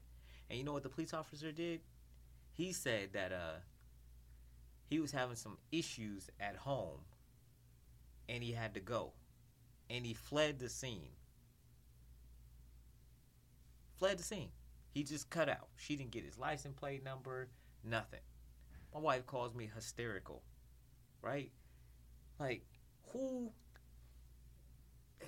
and 0.50 0.58
you 0.58 0.66
know 0.66 0.74
what 0.74 0.84
the 0.84 0.90
police 0.90 1.13
officer 1.13 1.52
did? 1.52 1.82
He 2.54 2.72
said 2.72 3.13
that 3.13 3.32
uh 3.32 3.60
he 4.90 5.00
was 5.00 5.12
having 5.12 5.36
some 5.36 5.58
issues 5.72 6.30
at 6.40 6.56
home 6.56 7.00
and 8.30 8.44
he 8.44 8.52
had 8.52 8.75
to 8.75 8.80
go. 8.80 9.13
And 9.90 10.06
he 10.06 10.13
fled 10.13 10.60
the 10.60 10.70
scene. 10.70 11.10
Fled 13.98 14.20
the 14.20 14.24
scene. 14.24 14.50
He 14.92 15.04
just 15.04 15.30
cut 15.32 15.50
out. 15.50 15.70
She 15.78 15.96
didn't 15.96 16.12
get 16.12 16.24
his 16.24 16.38
license 16.38 16.75
plate 16.75 17.04
number 17.04 17.48
nothing. 17.84 18.20
My 18.94 19.00
wife 19.00 19.25
calls 19.25 19.56
me 19.56 19.70
hysterical 19.74 20.44
right? 21.24 21.50
Like 22.40 22.62
who 23.12 23.52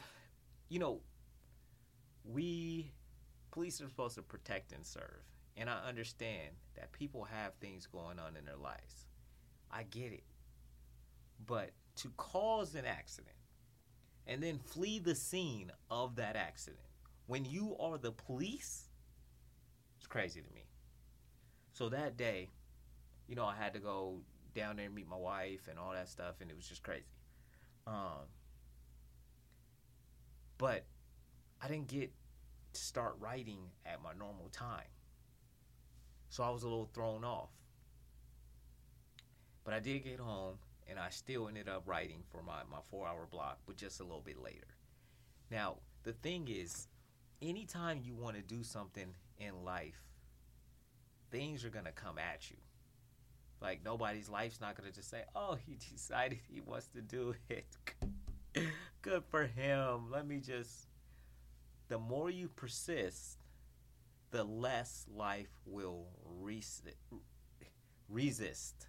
you 0.70 0.78
know 0.78 1.00
we 2.32 2.91
police 3.51 3.82
are 3.82 3.88
supposed 3.88 4.15
to 4.15 4.22
protect 4.22 4.72
and 4.74 4.86
serve 4.86 5.24
and 5.58 5.70
i 5.70 5.77
understand 5.88 6.50
that 6.75 6.91
people 6.91 7.24
have 7.24 7.53
things 7.55 7.88
going 7.88 8.20
on 8.20 8.36
in 8.36 8.46
their 8.46 8.58
lives 8.58 9.05
I 9.75 9.84
get 9.84 10.13
it. 10.13 10.24
But 11.46 11.72
to 11.98 12.10
cause 12.17 12.75
an 12.75 12.86
accident 12.86 13.36
and 14.25 14.41
then 14.41 14.58
flee 14.58 15.00
the 15.00 15.15
scene 15.15 15.72
of 15.91 16.15
that 16.15 16.36
accident 16.36 16.79
when 17.27 17.44
you 17.46 17.75
are 17.79 17.98
the 17.98 18.12
police, 18.12 18.89
it's 19.98 20.08
crazy 20.08 20.41
to 20.41 20.53
me. 20.53 20.63
So 21.74 21.89
that 21.89 22.15
day, 22.15 22.50
you 23.27 23.36
know, 23.36 23.46
I 23.46 23.55
had 23.55 23.74
to 23.74 23.79
go 23.79 24.22
down 24.53 24.77
there 24.77 24.86
and 24.86 24.96
meet 24.96 25.10
my 25.10 25.17
wife 25.17 25.67
and 25.70 25.77
all 25.77 25.91
that 25.91 26.08
stuff, 26.08 26.36
and 26.39 26.50
it 26.50 26.55
was 26.55 26.67
just 26.67 26.84
crazy. 26.84 27.03
Um, 27.86 28.29
but 30.58 30.86
I 31.62 31.68
didn't 31.68 31.88
get 31.88 32.12
to 32.74 32.82
start 32.82 33.16
writing 33.20 33.60
at 33.86 34.02
my 34.04 34.14
normal 34.18 34.50
time. 34.52 34.88
So 36.30 36.44
I 36.44 36.50
was 36.50 36.64
a 36.64 36.68
little 36.68 36.90
thrown 36.94 37.24
off. 37.24 37.50
But 39.64 39.74
I 39.74 39.80
did 39.80 40.04
get 40.04 40.20
home 40.20 40.58
and 40.88 41.00
I 41.00 41.10
still 41.10 41.48
ended 41.48 41.68
up 41.68 41.84
writing 41.86 42.24
for 42.32 42.44
my, 42.44 42.62
my 42.70 42.80
four 42.90 43.08
hour 43.08 43.28
block, 43.30 43.60
but 43.66 43.78
just 43.78 44.00
a 44.00 44.04
little 44.04 44.22
bit 44.22 44.42
later. 44.42 44.68
Now, 45.50 45.78
the 46.04 46.14
thing 46.14 46.48
is, 46.48 46.88
anytime 47.42 48.02
you 48.04 48.16
want 48.16 48.36
to 48.36 48.42
do 48.42 48.64
something 48.64 49.08
in 49.40 49.64
life, 49.64 50.02
things 51.32 51.66
are 51.66 51.70
going 51.70 51.86
to 51.86 51.92
come 51.92 52.18
at 52.18 52.50
you. 52.50 52.58
Like, 53.62 53.84
nobody's 53.84 54.30
life's 54.30 54.62
not 54.62 54.76
going 54.76 54.90
to 54.90 54.96
just 54.96 55.10
say, 55.10 55.24
oh, 55.36 55.58
he 55.66 55.78
decided 55.92 56.40
he 56.48 56.62
wants 56.62 56.88
to 56.90 57.02
do 57.02 57.36
it. 57.50 57.66
Good 59.02 59.24
for 59.30 59.46
him. 59.46 60.12
Let 60.12 60.28
me 60.28 60.40
just. 60.40 60.88
The 61.88 62.00
more 62.00 62.30
you 62.30 62.50
persist, 62.50 63.38
the 64.32 64.44
less 64.44 65.06
life 65.13 65.51
will 65.65 66.08
resist. 66.42 66.98
resist 68.10 68.88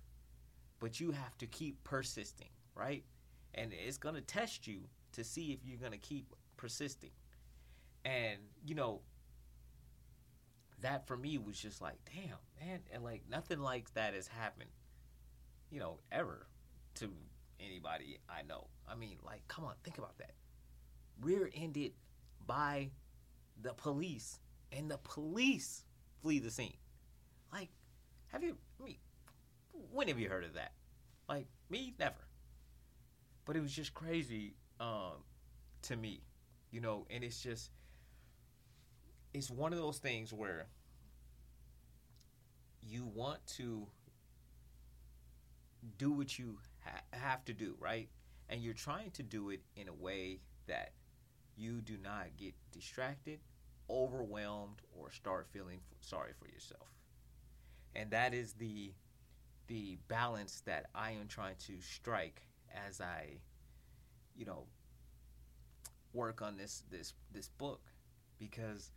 but 0.80 1.00
you 1.00 1.10
have 1.10 1.36
to 1.38 1.46
keep 1.46 1.82
persisting, 1.84 2.48
right? 2.74 3.04
And 3.54 3.72
it's 3.72 3.98
going 3.98 4.14
to 4.14 4.20
test 4.20 4.66
you 4.66 4.80
to 5.12 5.24
see 5.24 5.52
if 5.52 5.60
you're 5.64 5.78
going 5.78 5.92
to 5.92 5.98
keep 5.98 6.32
persisting. 6.56 7.10
And, 8.04 8.38
you 8.64 8.74
know, 8.74 9.00
that 10.82 11.06
for 11.06 11.16
me 11.16 11.38
was 11.38 11.58
just 11.58 11.80
like, 11.80 11.96
damn, 12.04 12.66
man. 12.66 12.80
And 12.92 13.02
like, 13.02 13.22
nothing 13.30 13.60
like 13.60 13.92
that 13.94 14.14
has 14.14 14.28
happened, 14.28 14.70
you 15.70 15.80
know, 15.80 15.98
ever 16.12 16.46
to 16.96 17.08
anybody 17.58 18.18
I 18.28 18.42
know. 18.42 18.66
I 18.88 18.94
mean, 18.94 19.16
like, 19.24 19.48
come 19.48 19.64
on, 19.64 19.74
think 19.82 19.98
about 19.98 20.18
that. 20.18 20.32
Rear 21.20 21.50
ended 21.54 21.92
by 22.46 22.90
the 23.62 23.72
police, 23.72 24.38
and 24.72 24.90
the 24.90 24.98
police 24.98 25.84
flee 26.22 26.38
the 26.38 26.50
scene. 26.50 26.76
Like, 27.52 27.70
have 28.28 28.42
you, 28.42 28.56
I 28.80 28.84
mean, 28.84 28.96
when 29.92 30.08
have 30.08 30.18
you 30.18 30.28
heard 30.28 30.44
of 30.44 30.54
that? 30.54 30.72
Like 31.28 31.46
me, 31.70 31.94
never. 31.98 32.14
But 33.44 33.56
it 33.56 33.60
was 33.60 33.72
just 33.72 33.94
crazy 33.94 34.54
um, 34.80 35.24
to 35.82 35.96
me, 35.96 36.22
you 36.70 36.80
know. 36.80 37.06
And 37.10 37.22
it's 37.24 37.42
just, 37.42 37.70
it's 39.32 39.50
one 39.50 39.72
of 39.72 39.78
those 39.78 39.98
things 39.98 40.32
where 40.32 40.66
you 42.82 43.04
want 43.04 43.44
to 43.46 43.86
do 45.98 46.10
what 46.10 46.38
you 46.38 46.58
ha- 46.84 47.02
have 47.12 47.44
to 47.44 47.52
do, 47.52 47.76
right? 47.80 48.08
And 48.48 48.60
you're 48.60 48.74
trying 48.74 49.10
to 49.12 49.22
do 49.22 49.50
it 49.50 49.60
in 49.76 49.88
a 49.88 49.94
way 49.94 50.40
that 50.66 50.92
you 51.56 51.80
do 51.80 51.96
not 52.02 52.36
get 52.36 52.54
distracted, 52.72 53.40
overwhelmed, 53.88 54.82
or 54.92 55.10
start 55.10 55.46
feeling 55.52 55.80
sorry 56.00 56.32
for 56.38 56.48
yourself. 56.48 56.88
And 57.94 58.10
that 58.10 58.34
is 58.34 58.52
the 58.54 58.92
the 59.68 59.98
balance 60.06 60.62
that 60.66 60.86
I 60.94 61.12
am 61.12 61.26
trying 61.28 61.56
to 61.66 61.80
strike 61.80 62.42
as 62.86 63.00
I, 63.00 63.38
you 64.36 64.44
know, 64.44 64.66
work 66.12 66.42
on 66.42 66.56
this 66.56 66.82
this 66.90 67.14
this 67.32 67.48
book, 67.48 67.80
because 68.38 68.90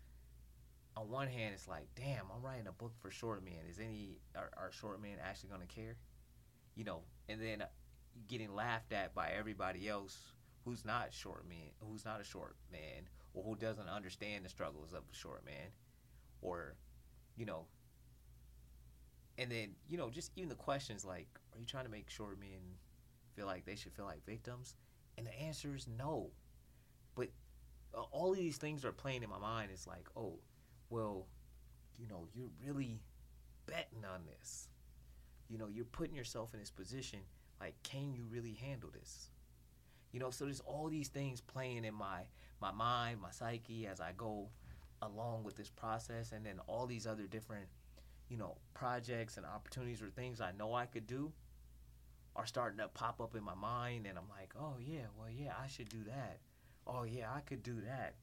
on 0.98 1.10
one 1.10 1.28
hand 1.28 1.54
it's 1.54 1.68
like, 1.68 1.88
damn, 1.96 2.26
I'm 2.36 2.44
writing 2.44 2.68
a 2.68 2.74
book 2.74 2.94
for 3.02 3.10
short 3.10 3.44
men. 3.44 3.54
Is 3.70 3.80
any 3.80 4.20
are, 4.36 4.52
are 4.58 4.72
short 4.72 5.02
men 5.02 5.18
actually 5.24 5.50
gonna 5.50 5.66
care? 5.66 5.96
You 6.76 6.84
know, 6.84 7.02
and 7.28 7.42
then 7.42 7.64
getting 8.28 8.54
laughed 8.54 8.92
at 8.92 9.16
by 9.16 9.30
everybody 9.30 9.88
else 9.88 10.18
who's 10.66 10.86
not 10.86 11.14
short 11.14 11.48
man, 11.48 11.72
who's 11.80 12.06
not 12.06 12.22
a 12.22 12.24
short 12.24 12.56
man, 12.72 13.08
or 13.34 13.44
who 13.44 13.56
doesn't 13.56 13.88
understand 13.88 14.46
the 14.46 14.50
struggles 14.50 14.94
of 14.94 15.04
a 15.12 15.16
short 15.16 15.46
man, 15.46 15.72
or, 16.42 16.76
you 17.36 17.46
know, 17.46 17.66
and 19.40 19.50
then 19.50 19.70
you 19.88 19.98
know 19.98 20.10
just 20.10 20.32
even 20.36 20.50
the 20.50 20.56
questions 20.56 21.06
like, 21.06 21.28
are 21.54 21.60
you 21.60 21.66
trying 21.66 21.86
to 21.86 21.92
make 21.92 22.10
short 22.10 22.40
men 22.40 22.60
feel 23.36 23.46
like 23.46 23.66
they 23.66 23.76
should 23.76 23.94
feel 23.94 24.06
like 24.06 24.26
victims? 24.26 24.76
And 25.18 25.26
the 25.26 25.42
answer 25.42 25.76
is 25.76 25.88
no. 25.88 26.32
But 27.16 27.30
uh, 27.94 28.02
all 28.12 28.32
of 28.32 28.38
these 28.38 28.58
things 28.58 28.86
are 28.86 28.92
playing 28.92 29.24
in 29.24 29.30
my 29.30 29.40
mind. 29.40 29.70
It's 29.74 29.88
like, 29.88 30.08
oh, 30.16 30.40
well, 30.90 31.28
you 31.98 32.08
know, 32.08 32.28
you're 32.34 32.50
really 32.66 33.02
betting 33.66 34.04
on 34.06 34.22
this. 34.26 34.68
You 35.50 35.58
know, 35.58 35.68
you're 35.68 35.86
putting 35.86 36.16
yourself 36.16 36.54
in 36.54 36.60
this 36.60 36.72
position. 36.72 37.20
Like, 37.60 37.76
can 37.84 38.14
you 38.14 38.24
really 38.30 38.54
handle 38.54 38.90
this? 38.94 39.30
You 40.12 40.20
know, 40.20 40.32
so 40.32 40.46
there's 40.46 40.62
all 40.62 40.90
these 40.90 41.08
things 41.08 41.42
playing 41.42 41.86
in 41.86 41.94
my 41.94 42.22
my 42.62 42.72
mind, 42.72 43.22
my 43.22 43.32
psyche 43.32 43.88
as 43.88 44.02
I 44.02 44.12
go 44.18 44.50
along 45.02 45.44
with 45.44 45.56
this 45.56 45.70
process, 45.70 46.32
and 46.32 46.46
then 46.46 46.60
all 46.68 46.86
these 46.88 47.08
other 47.08 47.24
different, 47.24 47.68
you 48.28 48.38
know, 48.38 48.58
projects 48.74 49.38
and 49.38 49.46
opportunities 49.46 50.02
or 50.02 50.10
things 50.10 50.42
I 50.42 50.52
know 50.58 50.74
I 50.74 50.86
could 50.86 51.08
do 51.08 51.32
are 52.36 52.46
starting 52.46 52.80
to 52.80 52.88
pop 52.88 53.22
up 53.22 53.36
in 53.36 53.44
my 53.44 53.56
mind, 53.56 54.06
and 54.08 54.18
I'm 54.18 54.30
like, 54.30 54.54
oh 54.60 54.76
yeah, 54.80 55.08
well 55.18 55.30
yeah, 55.30 55.54
I 55.62 55.68
should 55.68 55.90
do 55.90 56.04
that. 56.06 56.40
Oh 56.88 57.04
yeah, 57.04 57.28
I 57.34 57.42
could 57.42 57.64
do 57.64 57.82
that. 57.82 58.16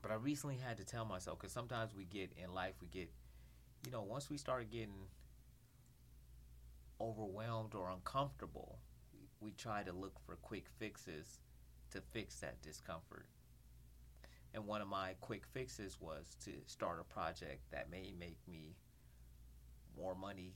But 0.00 0.10
I 0.10 0.14
recently 0.14 0.56
had 0.56 0.78
to 0.78 0.84
tell 0.84 1.04
myself 1.04 1.38
because 1.38 1.52
sometimes 1.52 1.94
we 1.94 2.04
get 2.04 2.32
in 2.36 2.52
life, 2.52 2.74
we 2.80 2.88
get, 2.88 3.08
you 3.84 3.92
know, 3.92 4.02
once 4.02 4.28
we 4.28 4.36
start 4.36 4.70
getting 4.70 5.06
overwhelmed 7.00 7.74
or 7.74 7.90
uncomfortable, 7.90 8.78
we, 9.42 9.52
try 9.52 9.82
to 9.82 9.92
look 9.92 10.14
for 10.24 10.36
quick 10.36 10.66
fixes 10.78 11.40
to 11.90 12.00
fix 12.12 12.36
that 12.36 12.62
discomfort. 12.62 13.26
And 14.54 14.66
one 14.66 14.82
of 14.82 14.88
my 14.88 15.14
quick 15.20 15.46
fixes 15.46 15.98
was 16.00 16.36
to 16.44 16.52
start 16.66 17.00
a 17.00 17.04
project 17.12 17.70
that 17.70 17.90
may 17.90 18.12
make 18.18 18.38
me 18.48 18.76
more 19.96 20.14
money 20.14 20.54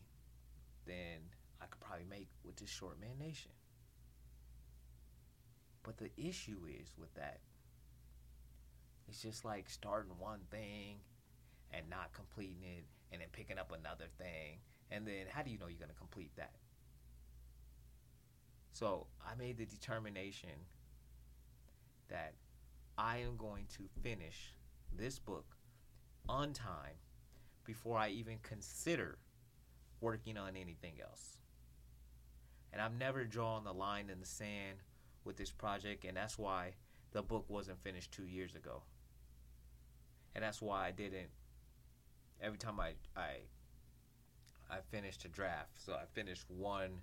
than 0.86 1.20
I 1.60 1.66
could 1.66 1.80
probably 1.80 2.04
make 2.08 2.28
with 2.44 2.56
this 2.56 2.70
Short 2.70 3.00
Man 3.00 3.18
Nation. 3.18 3.50
But 5.82 5.98
the 5.98 6.10
issue 6.16 6.58
is 6.68 6.92
with 6.98 7.14
that, 7.14 7.40
it's 9.08 9.22
just 9.22 9.44
like 9.44 9.70
starting 9.70 10.12
one 10.18 10.40
thing 10.50 10.96
and 11.72 11.88
not 11.88 12.12
completing 12.12 12.62
it 12.62 12.84
and 13.12 13.20
then 13.20 13.28
picking 13.32 13.58
up 13.58 13.72
another 13.72 14.06
thing. 14.18 14.58
And 14.90 15.06
then 15.06 15.26
how 15.30 15.42
do 15.42 15.50
you 15.50 15.58
know 15.58 15.68
you're 15.68 15.78
going 15.78 15.90
to 15.90 15.98
complete 15.98 16.32
that? 16.36 16.52
So 18.78 19.06
I 19.26 19.34
made 19.34 19.56
the 19.56 19.64
determination 19.64 20.50
that 22.10 22.34
I 22.98 23.16
am 23.16 23.38
going 23.38 23.64
to 23.78 23.84
finish 24.02 24.52
this 24.94 25.18
book 25.18 25.46
on 26.28 26.52
time 26.52 26.96
before 27.64 27.96
I 27.96 28.10
even 28.10 28.36
consider 28.42 29.16
working 30.02 30.36
on 30.36 30.56
anything 30.56 31.00
else. 31.00 31.38
And 32.70 32.82
I've 32.82 32.98
never 32.98 33.24
drawn 33.24 33.64
the 33.64 33.72
line 33.72 34.10
in 34.10 34.20
the 34.20 34.26
sand 34.26 34.82
with 35.24 35.38
this 35.38 35.50
project, 35.50 36.04
and 36.04 36.14
that's 36.14 36.38
why 36.38 36.74
the 37.12 37.22
book 37.22 37.46
wasn't 37.48 37.82
finished 37.82 38.12
two 38.12 38.26
years 38.26 38.56
ago. 38.56 38.82
And 40.34 40.44
that's 40.44 40.60
why 40.60 40.86
I 40.86 40.90
didn't. 40.90 41.30
Every 42.42 42.58
time 42.58 42.78
I 42.78 42.92
I 43.16 43.36
I 44.70 44.80
finished 44.90 45.24
a 45.24 45.28
draft, 45.28 45.70
so 45.76 45.94
I 45.94 46.04
finished 46.12 46.44
one 46.50 47.00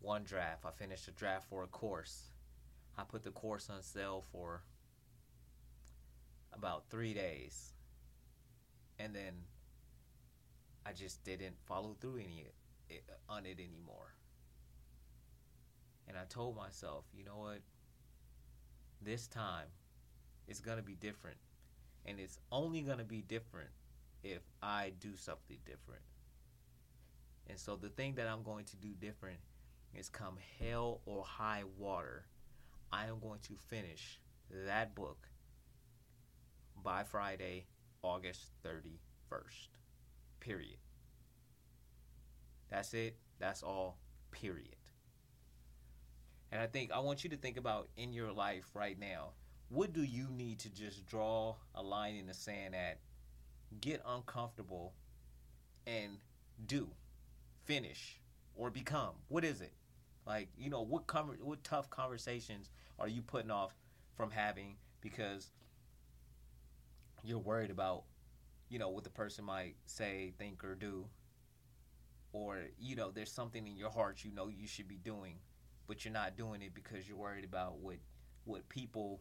one 0.00 0.24
draft. 0.24 0.64
I 0.64 0.70
finished 0.70 1.08
a 1.08 1.12
draft 1.12 1.48
for 1.48 1.64
a 1.64 1.66
course. 1.66 2.30
I 2.96 3.04
put 3.04 3.22
the 3.22 3.30
course 3.30 3.70
on 3.70 3.82
sale 3.82 4.24
for 4.32 4.62
about 6.52 6.84
three 6.90 7.14
days, 7.14 7.72
and 8.98 9.14
then 9.14 9.34
I 10.84 10.92
just 10.92 11.22
didn't 11.24 11.54
follow 11.66 11.96
through 12.00 12.16
any 12.16 12.46
eh, 12.90 12.94
on 13.28 13.46
it 13.46 13.58
anymore. 13.58 14.14
And 16.08 16.16
I 16.16 16.24
told 16.28 16.56
myself, 16.56 17.04
you 17.14 17.24
know 17.24 17.38
what? 17.38 17.60
This 19.02 19.28
time 19.28 19.66
it's 20.48 20.60
going 20.60 20.78
to 20.78 20.82
be 20.82 20.94
different. 20.94 21.36
And 22.06 22.18
it's 22.18 22.38
only 22.50 22.80
going 22.80 22.98
to 22.98 23.04
be 23.04 23.20
different 23.20 23.68
if 24.24 24.40
I 24.62 24.92
do 24.98 25.14
something 25.14 25.58
different. 25.66 26.02
And 27.48 27.58
so 27.58 27.76
the 27.76 27.90
thing 27.90 28.14
that 28.14 28.26
I'm 28.26 28.42
going 28.42 28.64
to 28.66 28.76
do 28.76 28.88
different 28.98 29.38
is 29.94 30.08
come 30.08 30.36
hell 30.60 31.00
or 31.06 31.24
high 31.24 31.64
water, 31.76 32.26
I 32.92 33.06
am 33.06 33.18
going 33.20 33.40
to 33.40 33.54
finish 33.68 34.20
that 34.66 34.94
book 34.94 35.28
by 36.82 37.04
Friday, 37.04 37.66
August 38.02 38.50
31st. 38.64 39.68
Period. 40.40 40.78
That's 42.70 42.94
it. 42.94 43.16
That's 43.38 43.62
all. 43.62 43.98
Period. 44.30 44.76
And 46.50 46.62
I 46.62 46.66
think 46.66 46.92
I 46.92 47.00
want 47.00 47.24
you 47.24 47.30
to 47.30 47.36
think 47.36 47.56
about 47.56 47.88
in 47.96 48.12
your 48.12 48.32
life 48.32 48.64
right 48.74 48.98
now, 48.98 49.32
what 49.68 49.92
do 49.92 50.02
you 50.02 50.28
need 50.30 50.60
to 50.60 50.70
just 50.70 51.04
draw 51.06 51.56
a 51.74 51.82
line 51.82 52.16
in 52.16 52.26
the 52.26 52.34
sand 52.34 52.74
at, 52.74 53.00
get 53.80 54.00
uncomfortable, 54.06 54.94
and 55.86 56.18
do, 56.66 56.88
finish, 57.64 58.18
or 58.54 58.70
become? 58.70 59.14
What 59.28 59.44
is 59.44 59.60
it? 59.60 59.72
Like 60.28 60.50
you 60.56 60.70
know, 60.70 60.82
what 60.82 61.08
com- 61.08 61.36
what 61.40 61.64
tough 61.64 61.90
conversations 61.90 62.70
are 63.00 63.08
you 63.08 63.22
putting 63.22 63.50
off 63.50 63.74
from 64.14 64.30
having 64.30 64.76
because 65.00 65.50
you're 67.24 67.38
worried 67.38 67.70
about, 67.70 68.04
you 68.68 68.78
know, 68.78 68.90
what 68.90 69.04
the 69.04 69.10
person 69.10 69.44
might 69.44 69.74
say, 69.86 70.32
think, 70.38 70.62
or 70.62 70.74
do, 70.74 71.06
or 72.32 72.58
you 72.78 72.94
know, 72.94 73.10
there's 73.10 73.32
something 73.32 73.66
in 73.66 73.76
your 73.76 73.90
heart 73.90 74.22
you 74.22 74.30
know 74.30 74.48
you 74.48 74.66
should 74.66 74.86
be 74.86 74.98
doing 74.98 75.36
but 75.88 76.04
you're 76.04 76.12
not 76.12 76.36
doing 76.36 76.62
it 76.62 76.74
because 76.74 77.08
you're 77.08 77.16
worried 77.16 77.44
about 77.44 77.78
what 77.78 77.96
what 78.44 78.68
people 78.68 79.20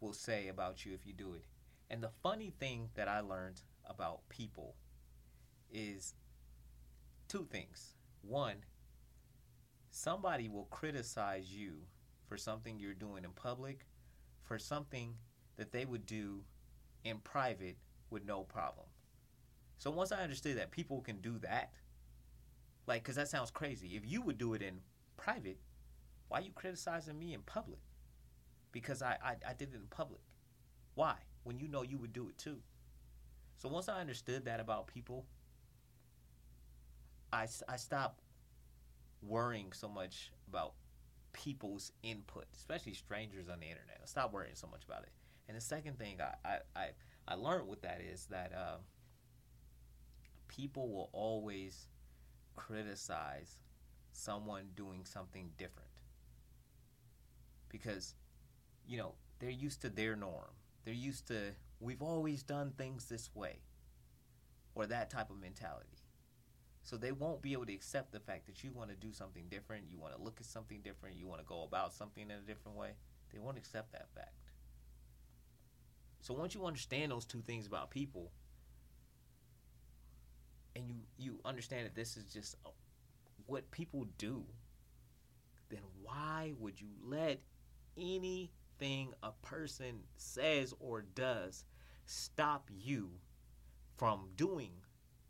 will 0.00 0.12
say 0.12 0.48
about 0.48 0.86
you 0.86 0.94
if 0.94 1.06
you 1.06 1.12
do 1.12 1.34
it. 1.34 1.44
And 1.90 2.02
the 2.02 2.10
funny 2.22 2.52
thing 2.58 2.88
that 2.94 3.08
I 3.08 3.20
learned 3.20 3.60
about 3.84 4.28
people 4.28 4.76
is 5.70 6.14
two 7.28 7.46
things. 7.50 7.94
One, 8.22 8.56
somebody 9.96 10.46
will 10.46 10.66
criticize 10.66 11.50
you 11.50 11.72
for 12.28 12.36
something 12.36 12.78
you're 12.78 12.92
doing 12.92 13.24
in 13.24 13.30
public, 13.30 13.86
for 14.42 14.58
something 14.58 15.14
that 15.56 15.72
they 15.72 15.86
would 15.86 16.04
do 16.04 16.42
in 17.04 17.16
private 17.20 17.78
with 18.10 18.26
no 18.26 18.42
problem. 18.42 18.86
So 19.78 19.90
once 19.90 20.12
I 20.12 20.22
understood 20.22 20.58
that 20.58 20.70
people 20.70 21.00
can 21.00 21.22
do 21.22 21.38
that, 21.38 21.72
like, 22.86 23.04
because 23.04 23.16
that 23.16 23.28
sounds 23.28 23.50
crazy. 23.50 23.96
If 23.96 24.02
you 24.04 24.20
would 24.20 24.36
do 24.36 24.52
it 24.52 24.60
in 24.60 24.80
private, 25.16 25.56
why 26.28 26.40
are 26.40 26.42
you 26.42 26.52
criticizing 26.54 27.18
me 27.18 27.32
in 27.32 27.40
public? 27.40 27.80
Because 28.72 29.00
I, 29.00 29.16
I, 29.24 29.36
I 29.48 29.54
did 29.54 29.72
it 29.72 29.76
in 29.76 29.86
public. 29.88 30.20
Why? 30.94 31.14
When 31.44 31.58
you 31.58 31.68
know 31.68 31.82
you 31.82 31.96
would 31.96 32.12
do 32.12 32.28
it 32.28 32.36
too. 32.36 32.58
So 33.56 33.70
once 33.70 33.88
I 33.88 34.00
understood 34.00 34.44
that 34.44 34.60
about 34.60 34.88
people, 34.88 35.24
I, 37.32 37.46
I 37.66 37.76
stopped 37.76 38.20
worrying 39.22 39.72
so 39.72 39.88
much 39.88 40.30
about 40.48 40.72
people's 41.32 41.92
input, 42.02 42.46
especially 42.56 42.94
strangers 42.94 43.48
on 43.48 43.60
the 43.60 43.66
internet. 43.66 44.00
Stop 44.04 44.32
worrying 44.32 44.54
so 44.54 44.66
much 44.66 44.84
about 44.84 45.02
it. 45.02 45.10
And 45.48 45.56
the 45.56 45.60
second 45.60 45.98
thing 45.98 46.18
I, 46.20 46.48
I, 46.48 46.58
I, 46.74 46.88
I 47.28 47.34
learned 47.34 47.68
with 47.68 47.82
that 47.82 48.00
is 48.00 48.26
that 48.26 48.52
uh, 48.52 48.76
people 50.48 50.88
will 50.88 51.10
always 51.12 51.88
criticize 52.56 53.60
someone 54.12 54.68
doing 54.74 55.04
something 55.04 55.50
different. 55.58 55.90
Because, 57.68 58.14
you 58.86 58.96
know, 58.96 59.14
they're 59.38 59.50
used 59.50 59.82
to 59.82 59.90
their 59.90 60.16
norm. 60.16 60.54
They're 60.84 60.94
used 60.94 61.26
to, 61.28 61.52
we've 61.80 62.02
always 62.02 62.42
done 62.42 62.72
things 62.78 63.06
this 63.06 63.30
way, 63.34 63.58
or 64.74 64.86
that 64.86 65.10
type 65.10 65.30
of 65.30 65.40
mentality. 65.40 65.98
So 66.86 66.96
they 66.96 67.10
won't 67.10 67.42
be 67.42 67.52
able 67.52 67.66
to 67.66 67.74
accept 67.74 68.12
the 68.12 68.20
fact 68.20 68.46
that 68.46 68.62
you 68.62 68.70
want 68.70 68.90
to 68.90 68.96
do 68.96 69.12
something 69.12 69.46
different, 69.50 69.86
you 69.90 69.98
want 69.98 70.16
to 70.16 70.22
look 70.22 70.36
at 70.38 70.46
something 70.46 70.82
different, 70.82 71.16
you 71.16 71.26
want 71.26 71.40
to 71.40 71.44
go 71.44 71.64
about 71.64 71.92
something 71.92 72.22
in 72.22 72.30
a 72.30 72.40
different 72.46 72.78
way. 72.78 72.90
They 73.32 73.40
won't 73.40 73.58
accept 73.58 73.90
that 73.90 74.06
fact. 74.14 74.52
So 76.20 76.32
once 76.32 76.54
you 76.54 76.64
understand 76.64 77.10
those 77.10 77.24
two 77.24 77.40
things 77.40 77.66
about 77.66 77.90
people, 77.90 78.30
and 80.76 80.88
you 80.88 80.94
you 81.18 81.40
understand 81.44 81.86
that 81.86 81.96
this 81.96 82.16
is 82.16 82.32
just 82.32 82.54
a, 82.64 82.68
what 83.46 83.68
people 83.72 84.06
do, 84.16 84.44
then 85.70 85.80
why 86.04 86.52
would 86.56 86.80
you 86.80 86.90
let 87.02 87.40
anything 87.98 89.12
a 89.24 89.32
person 89.42 90.02
says 90.16 90.72
or 90.78 91.02
does 91.02 91.64
stop 92.04 92.70
you 92.72 93.10
from 93.96 94.28
doing 94.36 94.70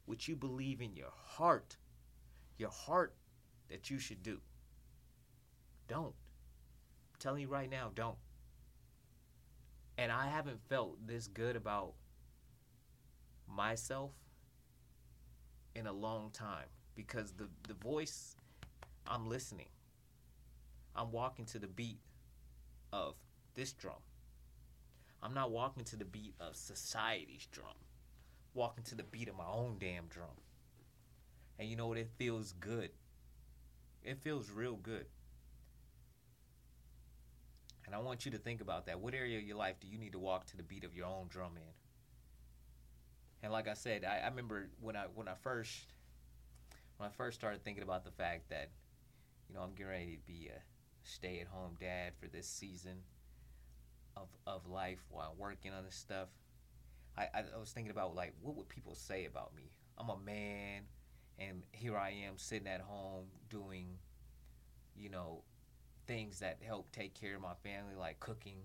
what 0.06 0.26
you 0.26 0.36
believe 0.36 0.80
in 0.80 0.96
your 0.96 1.12
heart, 1.12 1.76
your 2.58 2.70
heart 2.70 3.14
that 3.68 3.90
you 3.90 3.98
should 3.98 4.22
do? 4.22 4.40
Don't. 5.88 6.06
I'm 6.06 7.18
telling 7.18 7.42
you 7.42 7.48
right 7.48 7.70
now, 7.70 7.90
don't. 7.94 8.16
And 9.98 10.10
I 10.10 10.26
haven't 10.26 10.60
felt 10.68 11.06
this 11.06 11.26
good 11.26 11.56
about 11.56 11.94
myself 13.48 14.12
in 15.74 15.86
a 15.86 15.92
long 15.92 16.30
time 16.30 16.66
because 16.94 17.32
the 17.32 17.48
the 17.68 17.74
voice 17.74 18.36
I'm 19.06 19.28
listening. 19.28 19.68
I'm 20.94 21.12
walking 21.12 21.44
to 21.46 21.58
the 21.58 21.68
beat 21.68 22.00
of 22.92 23.14
this 23.54 23.72
drum. 23.72 24.00
I'm 25.22 25.34
not 25.34 25.50
walking 25.50 25.84
to 25.84 25.96
the 25.96 26.04
beat 26.04 26.34
of 26.40 26.56
society's 26.56 27.46
drum. 27.52 27.74
Walking 28.56 28.84
to 28.84 28.94
the 28.94 29.02
beat 29.02 29.28
of 29.28 29.36
my 29.36 29.44
own 29.44 29.76
damn 29.78 30.06
drum. 30.06 30.30
And 31.58 31.68
you 31.68 31.76
know 31.76 31.88
what? 31.88 31.98
It 31.98 32.08
feels 32.16 32.54
good. 32.58 32.88
It 34.02 34.16
feels 34.22 34.50
real 34.50 34.76
good. 34.76 35.04
And 37.84 37.94
I 37.94 37.98
want 37.98 38.24
you 38.24 38.30
to 38.30 38.38
think 38.38 38.62
about 38.62 38.86
that. 38.86 38.98
What 38.98 39.12
area 39.12 39.36
of 39.36 39.44
your 39.44 39.58
life 39.58 39.78
do 39.78 39.86
you 39.86 39.98
need 39.98 40.12
to 40.12 40.18
walk 40.18 40.46
to 40.46 40.56
the 40.56 40.62
beat 40.62 40.84
of 40.84 40.96
your 40.96 41.04
own 41.04 41.26
drum 41.28 41.52
in? 41.56 41.74
And 43.42 43.52
like 43.52 43.68
I 43.68 43.74
said, 43.74 44.04
I, 44.04 44.20
I 44.24 44.28
remember 44.28 44.70
when 44.80 44.96
I 44.96 45.04
when 45.14 45.28
I 45.28 45.34
first 45.34 45.92
when 46.96 47.06
I 47.06 47.12
first 47.12 47.38
started 47.38 47.62
thinking 47.62 47.82
about 47.82 48.04
the 48.04 48.10
fact 48.10 48.48
that, 48.48 48.70
you 49.48 49.54
know, 49.54 49.60
I'm 49.60 49.72
getting 49.72 49.92
ready 49.92 50.16
to 50.16 50.26
be 50.26 50.48
a 50.48 50.60
stay 51.04 51.40
at 51.40 51.46
home 51.46 51.76
dad 51.78 52.12
for 52.18 52.26
this 52.26 52.48
season 52.48 53.02
of 54.16 54.28
of 54.46 54.66
life 54.66 55.04
while 55.10 55.34
working 55.36 55.72
on 55.74 55.84
this 55.84 55.94
stuff. 55.94 56.28
I, 57.18 57.28
I, 57.34 57.58
was 57.58 57.70
thinking 57.70 57.90
about 57.90 58.14
like 58.14 58.34
what 58.42 58.56
would 58.56 58.68
people 58.68 58.94
say 58.94 59.24
about 59.24 59.54
me? 59.54 59.70
I'm 59.98 60.10
a 60.10 60.18
man 60.18 60.82
and 61.38 61.62
here 61.72 61.96
I 61.96 62.10
am 62.26 62.36
sitting 62.36 62.68
at 62.68 62.80
home 62.80 63.26
doing, 63.48 63.98
you 64.96 65.08
know, 65.08 65.42
things 66.06 66.40
that 66.40 66.58
help 66.64 66.92
take 66.92 67.14
care 67.14 67.34
of 67.34 67.42
my 67.42 67.54
family, 67.62 67.94
like 67.98 68.20
cooking, 68.20 68.58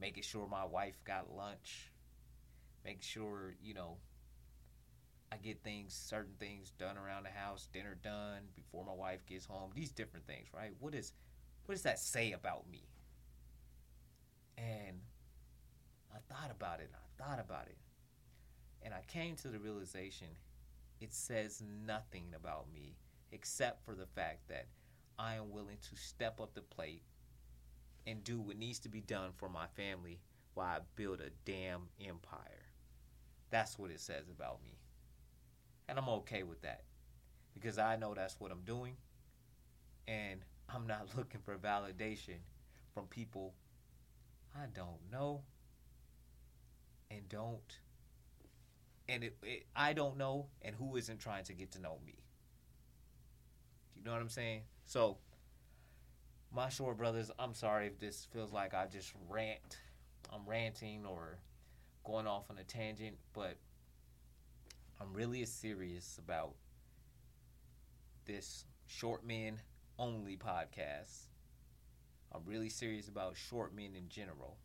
making 0.00 0.22
sure 0.22 0.46
my 0.48 0.64
wife 0.64 1.02
got 1.04 1.34
lunch, 1.34 1.90
making 2.84 3.02
sure, 3.02 3.54
you 3.62 3.74
know, 3.74 3.96
I 5.32 5.36
get 5.36 5.62
things, 5.62 5.94
certain 5.94 6.34
things 6.38 6.72
done 6.78 6.96
around 6.96 7.24
the 7.24 7.30
house, 7.30 7.68
dinner 7.72 7.96
done 8.02 8.42
before 8.54 8.84
my 8.84 8.92
wife 8.92 9.24
gets 9.26 9.44
home. 9.46 9.70
These 9.74 9.90
different 9.90 10.26
things, 10.26 10.48
right? 10.54 10.70
What 10.78 10.94
is, 10.94 11.12
what 11.66 11.74
does 11.74 11.82
that 11.82 11.98
say 11.98 12.32
about 12.32 12.70
me? 12.70 12.84
And 14.56 15.00
I 16.14 16.18
thought 16.32 16.50
about 16.50 16.80
it. 16.80 16.90
I 16.94 17.03
thought 17.18 17.40
about 17.40 17.66
it, 17.66 17.78
and 18.82 18.94
I 18.94 19.00
came 19.08 19.36
to 19.36 19.48
the 19.48 19.58
realization, 19.58 20.28
it 21.00 21.12
says 21.12 21.62
nothing 21.86 22.26
about 22.34 22.66
me 22.72 22.96
except 23.32 23.84
for 23.84 23.94
the 23.94 24.06
fact 24.06 24.48
that 24.48 24.66
I 25.18 25.34
am 25.34 25.50
willing 25.50 25.78
to 25.90 25.96
step 25.96 26.40
up 26.40 26.54
the 26.54 26.62
plate 26.62 27.02
and 28.06 28.22
do 28.22 28.40
what 28.40 28.58
needs 28.58 28.78
to 28.80 28.88
be 28.88 29.00
done 29.00 29.30
for 29.36 29.48
my 29.48 29.66
family 29.74 30.20
while 30.54 30.66
I 30.66 30.78
build 30.96 31.20
a 31.20 31.30
damn 31.44 31.88
empire. 32.00 32.66
That's 33.50 33.78
what 33.78 33.90
it 33.90 34.00
says 34.00 34.28
about 34.28 34.62
me. 34.62 34.78
And 35.88 35.98
I'm 35.98 36.08
okay 36.08 36.42
with 36.42 36.62
that 36.62 36.82
because 37.54 37.78
I 37.78 37.96
know 37.96 38.14
that's 38.14 38.38
what 38.40 38.50
I'm 38.50 38.62
doing. 38.64 38.96
And 40.06 40.40
I'm 40.68 40.86
not 40.86 41.08
looking 41.16 41.40
for 41.44 41.56
validation 41.56 42.38
from 42.92 43.06
people 43.06 43.54
I 44.56 44.66
don't 44.72 45.10
know 45.10 45.42
and 47.16 47.28
don't. 47.28 47.78
And 49.08 49.24
it, 49.24 49.36
it, 49.42 49.66
I 49.76 49.92
don't 49.92 50.16
know, 50.16 50.46
and 50.62 50.74
who 50.74 50.96
isn't 50.96 51.18
trying 51.18 51.44
to 51.44 51.52
get 51.52 51.72
to 51.72 51.80
know 51.80 51.98
me. 52.04 52.14
You 53.96 54.04
know 54.04 54.12
what 54.12 54.20
I'm 54.20 54.28
saying? 54.28 54.62
So, 54.86 55.18
my 56.54 56.68
short 56.68 56.96
brothers, 56.96 57.30
I'm 57.38 57.54
sorry 57.54 57.86
if 57.86 57.98
this 57.98 58.26
feels 58.32 58.52
like 58.52 58.74
I 58.74 58.86
just 58.86 59.12
rant. 59.28 59.78
I'm 60.32 60.46
ranting 60.46 61.04
or 61.04 61.38
going 62.04 62.26
off 62.26 62.50
on 62.50 62.58
a 62.58 62.64
tangent, 62.64 63.16
but 63.32 63.56
I'm 65.00 65.12
really 65.12 65.44
serious 65.44 66.18
about 66.18 66.54
this 68.26 68.64
short 68.86 69.26
men 69.26 69.60
only 69.98 70.36
podcast. 70.36 71.28
I'm 72.32 72.42
really 72.46 72.68
serious 72.68 73.08
about 73.08 73.36
short 73.36 73.74
men 73.74 73.94
in 73.96 74.08
general. 74.08 74.56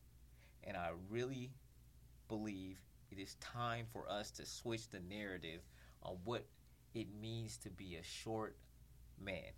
And 0.64 0.76
I 0.76 0.92
really 1.10 1.52
believe 2.30 2.78
it 3.12 3.20
is 3.20 3.36
time 3.36 3.86
for 3.92 4.10
us 4.10 4.32
to 4.32 4.46
switch 4.46 4.88
the 4.90 5.02
narrative 5.10 5.62
on 6.04 6.16
what 6.24 6.46
it 6.94 7.08
means 7.22 7.58
to 7.58 7.70
be 7.70 7.96
a 7.96 8.04
short 8.04 8.56
man. 9.22 9.52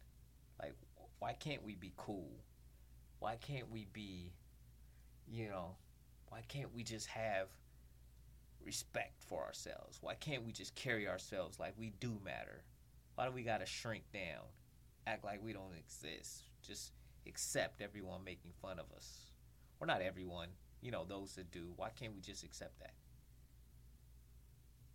Like, 0.60 0.74
why 1.20 1.34
can't 1.34 1.64
we 1.64 1.76
be 1.76 1.94
cool? 1.98 2.32
Why 3.20 3.36
can't 3.36 3.70
we 3.70 3.86
be, 3.94 4.32
you 5.28 5.48
know, 5.50 5.76
why 6.30 6.42
can't 6.48 6.74
we 6.74 6.84
just 6.84 7.08
have 7.08 7.48
respect 8.66 9.22
for 9.24 9.44
ourselves? 9.44 10.00
Why 10.02 10.16
can't 10.16 10.46
we 10.46 10.52
just 10.52 10.74
carry 10.76 11.08
ourselves 11.08 11.60
like 11.60 11.74
we 11.78 11.92
do 12.00 12.18
matter? 12.24 12.64
Why 13.16 13.26
do 13.26 13.32
we 13.32 13.44
gotta 13.44 13.66
shrink 13.66 14.04
down, 14.14 14.46
act 15.06 15.24
like 15.24 15.44
we 15.44 15.54
don't 15.54 15.76
exist, 15.78 16.44
just 16.62 16.94
accept 17.28 17.82
everyone 17.82 18.24
making 18.24 18.52
fun 18.62 18.80
of 18.80 18.86
us? 18.96 19.32
Or 19.80 19.88
not 19.88 20.02
everyone, 20.02 20.48
you 20.82 20.92
know, 20.92 21.06
those 21.08 21.36
that 21.36 21.52
do. 21.52 21.74
Why 21.76 21.90
can't 21.90 22.14
we 22.14 22.22
just 22.22 22.44
accept 22.44 22.80
that? 22.80 22.94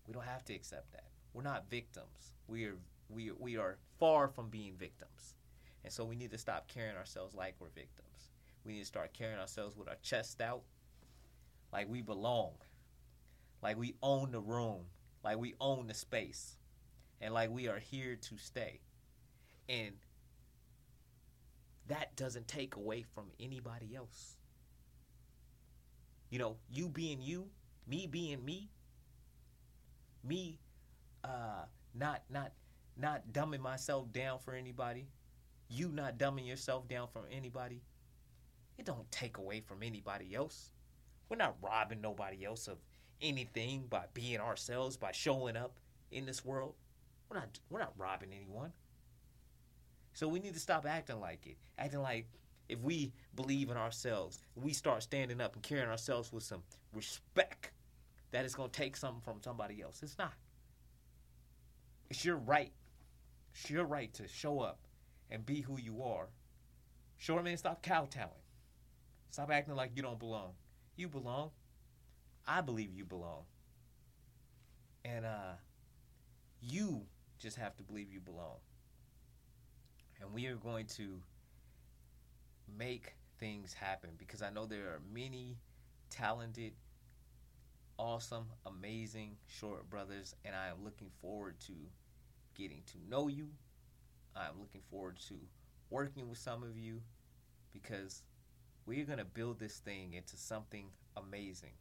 We 0.07 0.12
don't 0.12 0.25
have 0.25 0.44
to 0.44 0.55
accept 0.55 0.92
that. 0.92 1.09
We're 1.33 1.42
not 1.42 1.68
victims. 1.68 2.35
We 2.49 2.64
are 2.64 2.77
we 3.09 3.31
we 3.38 3.57
are 3.57 3.79
far 3.99 4.29
from 4.29 4.49
being 4.49 4.75
victims. 4.77 5.37
And 5.85 5.92
so 5.92 6.05
we 6.05 6.16
need 6.16 6.33
to 6.33 6.38
stop 6.38 6.68
carrying 6.68 6.96
ourselves 6.96 7.35
like 7.35 7.55
we're 7.61 7.68
victims. 7.68 8.33
We 8.64 8.72
need 8.72 8.81
to 8.81 8.87
start 8.87 9.12
carrying 9.12 9.38
ourselves 9.38 9.77
with 9.77 9.88
our 9.88 9.96
chest 10.03 10.40
out 10.40 10.62
like 11.72 11.88
we 11.88 12.03
belong 12.03 12.53
like 13.62 13.79
we 13.79 13.94
own 14.03 14.31
the 14.31 14.40
room, 14.40 14.85
like 15.25 15.38
we 15.38 15.55
own 15.61 15.87
the 15.87 15.94
space, 15.94 16.57
and 17.20 17.35
like 17.35 17.51
we 17.51 17.68
are 17.68 17.79
here 17.79 18.16
to 18.16 18.38
stay. 18.38 18.81
And 19.68 19.92
that 21.88 22.14
doesn't 22.16 22.49
take 22.49 22.77
away 22.77 23.03
from 23.03 23.31
anybody 23.40 23.94
else. 23.96 24.37
You 26.30 26.38
know, 26.38 26.56
you 26.70 26.88
being 26.88 27.20
you, 27.20 27.46
me 27.86 28.06
being 28.06 28.44
me, 28.44 28.70
me 30.24 30.58
uh 31.24 31.64
not 31.94 32.22
not 32.30 32.52
not 32.96 33.22
dumbing 33.32 33.60
myself 33.60 34.10
down 34.12 34.38
for 34.38 34.54
anybody, 34.54 35.06
you 35.68 35.90
not 35.90 36.18
dumbing 36.18 36.46
yourself 36.46 36.88
down 36.88 37.08
for 37.12 37.22
anybody. 37.30 37.82
It 38.78 38.84
don't 38.84 39.10
take 39.10 39.38
away 39.38 39.60
from 39.60 39.82
anybody 39.82 40.34
else. 40.34 40.70
We're 41.28 41.36
not 41.36 41.56
robbing 41.62 42.00
nobody 42.00 42.44
else 42.44 42.68
of 42.68 42.78
anything 43.20 43.86
by 43.88 44.04
being 44.14 44.40
ourselves, 44.40 44.96
by 44.96 45.12
showing 45.12 45.56
up 45.56 45.78
in 46.10 46.26
this 46.26 46.44
world. 46.44 46.74
We're 47.28 47.38
not 47.38 47.58
we're 47.70 47.80
not 47.80 47.94
robbing 47.96 48.32
anyone. 48.32 48.72
So 50.12 50.28
we 50.28 50.38
need 50.38 50.54
to 50.54 50.60
stop 50.60 50.86
acting 50.86 51.20
like 51.20 51.46
it. 51.46 51.56
Acting 51.78 52.00
like 52.00 52.26
if 52.68 52.81
we 52.81 53.12
believe 53.35 53.70
in 53.70 53.76
ourselves, 53.76 54.40
we 54.55 54.72
start 54.72 55.02
standing 55.02 55.40
up 55.40 55.55
and 55.55 55.62
carrying 55.62 55.88
ourselves 55.88 56.33
with 56.33 56.42
some 56.42 56.62
respect, 56.92 57.70
that 58.33 58.44
it's 58.44 58.55
going 58.55 58.70
to 58.70 58.79
take 58.79 58.96
something 58.96 59.20
from 59.22 59.40
somebody 59.42 59.83
else. 59.83 60.02
It's 60.02 60.18
not. 60.18 60.35
It's 62.11 62.24
your 62.24 62.37
right. 62.37 62.72
It's 63.55 63.70
your 63.70 63.85
right 63.85 64.12
to 64.14 64.29
show 64.29 64.61
up 64.61 64.81
and 65.31 65.44
be 65.44 65.61
who 65.61 65.79
you 65.79 66.02
are. 66.02 66.29
Short 67.18 67.44
man, 67.44 67.57
stop 67.57 67.83
kowtowing. 67.83 68.29
Stop 69.31 69.50
acting 69.50 69.74
like 69.74 69.92
you 69.94 70.02
don't 70.02 70.18
belong. 70.18 70.52
You 70.96 71.09
belong. 71.09 71.50
I 72.46 72.61
believe 72.61 72.92
you 72.94 73.05
belong. 73.05 73.44
And 75.05 75.24
uh, 75.24 75.55
you 76.61 77.02
just 77.38 77.57
have 77.57 77.76
to 77.76 77.83
believe 77.83 78.12
you 78.12 78.20
belong. 78.20 78.57
And 80.20 80.33
we 80.33 80.46
are 80.46 80.57
going 80.57 80.87
to 80.96 81.20
make 82.68 83.16
things 83.38 83.74
happen 83.74 84.11
because 84.18 84.42
I 84.42 84.50
know 84.50 84.66
there 84.66 84.87
are 84.88 85.00
many 85.12 85.59
talented, 86.11 86.72
awesome, 87.98 88.46
amazing 88.66 89.37
short 89.46 89.88
brothers, 89.88 90.35
and 90.44 90.55
I 90.55 90.68
am 90.68 90.85
looking 90.85 91.11
forward 91.20 91.59
to 91.66 91.72
getting 92.55 92.83
to 92.87 92.98
know 93.09 93.29
you. 93.29 93.48
I'm 94.35 94.61
looking 94.61 94.83
forward 94.90 95.18
to 95.29 95.35
working 95.90 96.29
with 96.29 96.38
some 96.38 96.62
of 96.62 96.76
you 96.79 97.02
because 97.72 98.22
we're 98.87 99.07
going 99.07 99.18
to 99.18 99.24
build 99.24 99.59
this 99.59 99.79
thing 99.79 100.14
into 100.14 100.37
something 100.37 100.90
amazing 101.16 101.72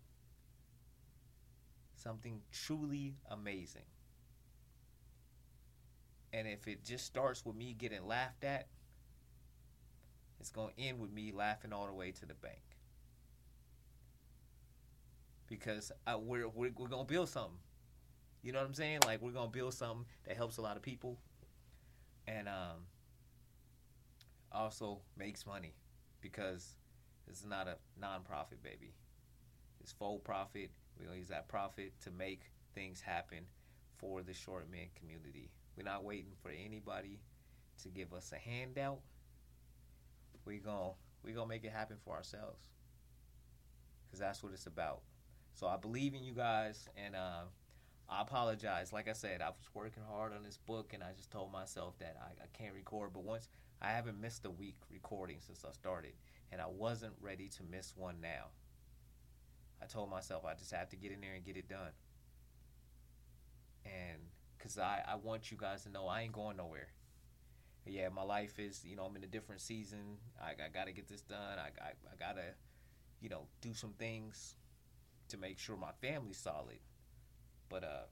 something 1.96 2.42
truly 2.52 3.16
amazing. 3.32 3.86
And 6.34 6.48
if 6.48 6.68
it 6.68 6.84
just 6.84 7.06
starts 7.06 7.46
with 7.46 7.56
me 7.56 7.74
getting 7.74 8.06
laughed 8.06 8.44
at, 8.44 8.68
it's 10.40 10.52
going 10.52 10.74
to 10.76 10.82
end 10.82 11.00
with 11.00 11.12
me 11.12 11.32
laughing 11.32 11.74
all 11.74 11.88
the 11.88 11.94
way 11.94 12.12
to 12.12 12.26
the 12.26 12.34
bank. 12.34 12.62
Because 15.48 15.92
I, 16.06 16.16
we're, 16.16 16.48
we're, 16.48 16.72
we're 16.76 16.88
going 16.88 17.06
to 17.06 17.14
build 17.14 17.30
something. 17.30 17.58
You 18.42 18.52
know 18.52 18.60
what 18.60 18.68
I'm 18.68 18.74
saying? 18.74 19.00
Like, 19.06 19.22
we're 19.22 19.32
going 19.32 19.52
to 19.52 19.58
build 19.58 19.74
something 19.74 20.06
that 20.28 20.38
helps 20.38 20.58
a 20.58 20.62
lot 20.62 20.76
of 20.76 20.82
people 20.82 21.20
and 22.28 22.48
um, 22.48 22.88
also 24.52 25.02
makes 25.18 25.46
money 25.46 25.74
because 26.22 26.76
this 27.28 27.40
is 27.40 27.46
not 27.46 27.68
a 27.68 27.78
non-profit, 28.00 28.64
baby. 28.64 28.94
It's 29.82 29.92
full 29.92 30.20
profit. 30.20 30.72
We're 30.98 31.06
gonna 31.06 31.18
use 31.18 31.28
that 31.28 31.48
profit 31.48 31.94
to 32.02 32.12
make 32.12 32.52
things 32.74 33.02
happen 33.02 33.46
for 33.98 34.22
the 34.22 34.34
short 34.34 34.70
man 34.72 34.88
community. 34.96 35.52
We're 35.78 35.84
not 35.84 36.04
waiting 36.04 36.32
for 36.42 36.50
anybody 36.50 37.20
to 37.84 37.90
give 37.90 38.14
us 38.14 38.32
a 38.32 38.38
handout. 38.38 39.00
We 40.46 40.58
going 40.58 40.94
we 41.24 41.34
gonna 41.34 41.48
make 41.50 41.64
it 41.64 41.72
happen 41.72 41.98
for 42.04 42.16
ourselves, 42.16 42.70
cause 44.12 44.20
that's 44.20 44.44
what 44.44 44.54
it's 44.54 44.68
about. 44.68 45.02
So 45.54 45.68
I 45.68 45.78
believe 45.78 46.14
in 46.14 46.24
you 46.24 46.34
guys, 46.34 46.88
and 46.98 47.16
uh, 47.16 47.44
I 48.10 48.22
apologize. 48.22 48.94
Like 48.94 49.08
I 49.08 49.14
said, 49.14 49.42
I 49.42 49.50
was 49.50 49.70
working 49.74 50.04
hard 50.08 50.34
on 50.34 50.44
this 50.44 50.58
book, 50.58 50.94
and 50.94 51.02
I 51.02 51.14
just 51.16 51.32
told 51.32 51.52
myself 51.52 51.98
that 52.00 52.18
I, 52.22 52.44
I 52.44 52.48
can't 52.54 52.76
record. 52.76 53.12
But 53.14 53.24
once 53.24 53.48
I 53.82 53.90
haven't 53.90 54.20
missed 54.20 54.46
a 54.46 54.52
week 54.52 54.78
recording 54.92 55.38
since 55.40 55.66
I 55.68 55.72
started, 55.72 56.14
and 56.52 56.62
I 56.62 56.68
wasn't 56.68 57.14
ready 57.22 57.48
to 57.50 57.64
miss 57.64 57.94
one 57.96 58.22
now. 58.22 58.48
I 59.82 59.86
told 59.86 60.10
myself 60.10 60.46
I 60.46 60.54
just 60.54 60.72
have 60.72 60.90
to 60.90 60.96
get 60.96 61.12
in 61.12 61.22
there 61.22 61.34
and 61.34 61.44
get 61.44 61.58
it 61.58 61.68
done. 61.68 61.92
And 63.86 64.20
because 64.58 64.78
I, 64.78 65.04
I 65.08 65.16
want 65.16 65.52
you 65.52 65.58
guys 65.58 65.84
to 65.84 65.90
know 65.90 66.08
I 66.08 66.22
ain't 66.22 66.32
going 66.32 66.58
nowhere. 66.58 66.88
Yeah, 67.86 68.10
my 68.10 68.24
life 68.24 68.58
is, 68.60 68.84
you 68.84 68.96
know, 68.96 69.04
I'm 69.04 69.16
in 69.16 69.24
a 69.24 69.28
different 69.28 69.62
season. 69.62 70.18
I, 70.42 70.52
I 70.52 70.70
got 70.74 70.88
to 70.88 70.92
get 70.92 71.08
this 71.08 71.22
done. 71.22 71.60
I, 71.60 71.68
I, 71.84 71.90
I 72.12 72.16
got 72.20 72.36
to, 72.36 72.44
you 73.22 73.30
know, 73.30 73.48
do 73.62 73.74
some 73.74 73.94
things 73.94 74.56
to 75.30 75.38
make 75.38 75.60
sure 75.60 75.78
my 75.78 75.92
family's 76.02 76.38
solid. 76.38 76.80
But 77.70 77.84
uh, 77.84 78.06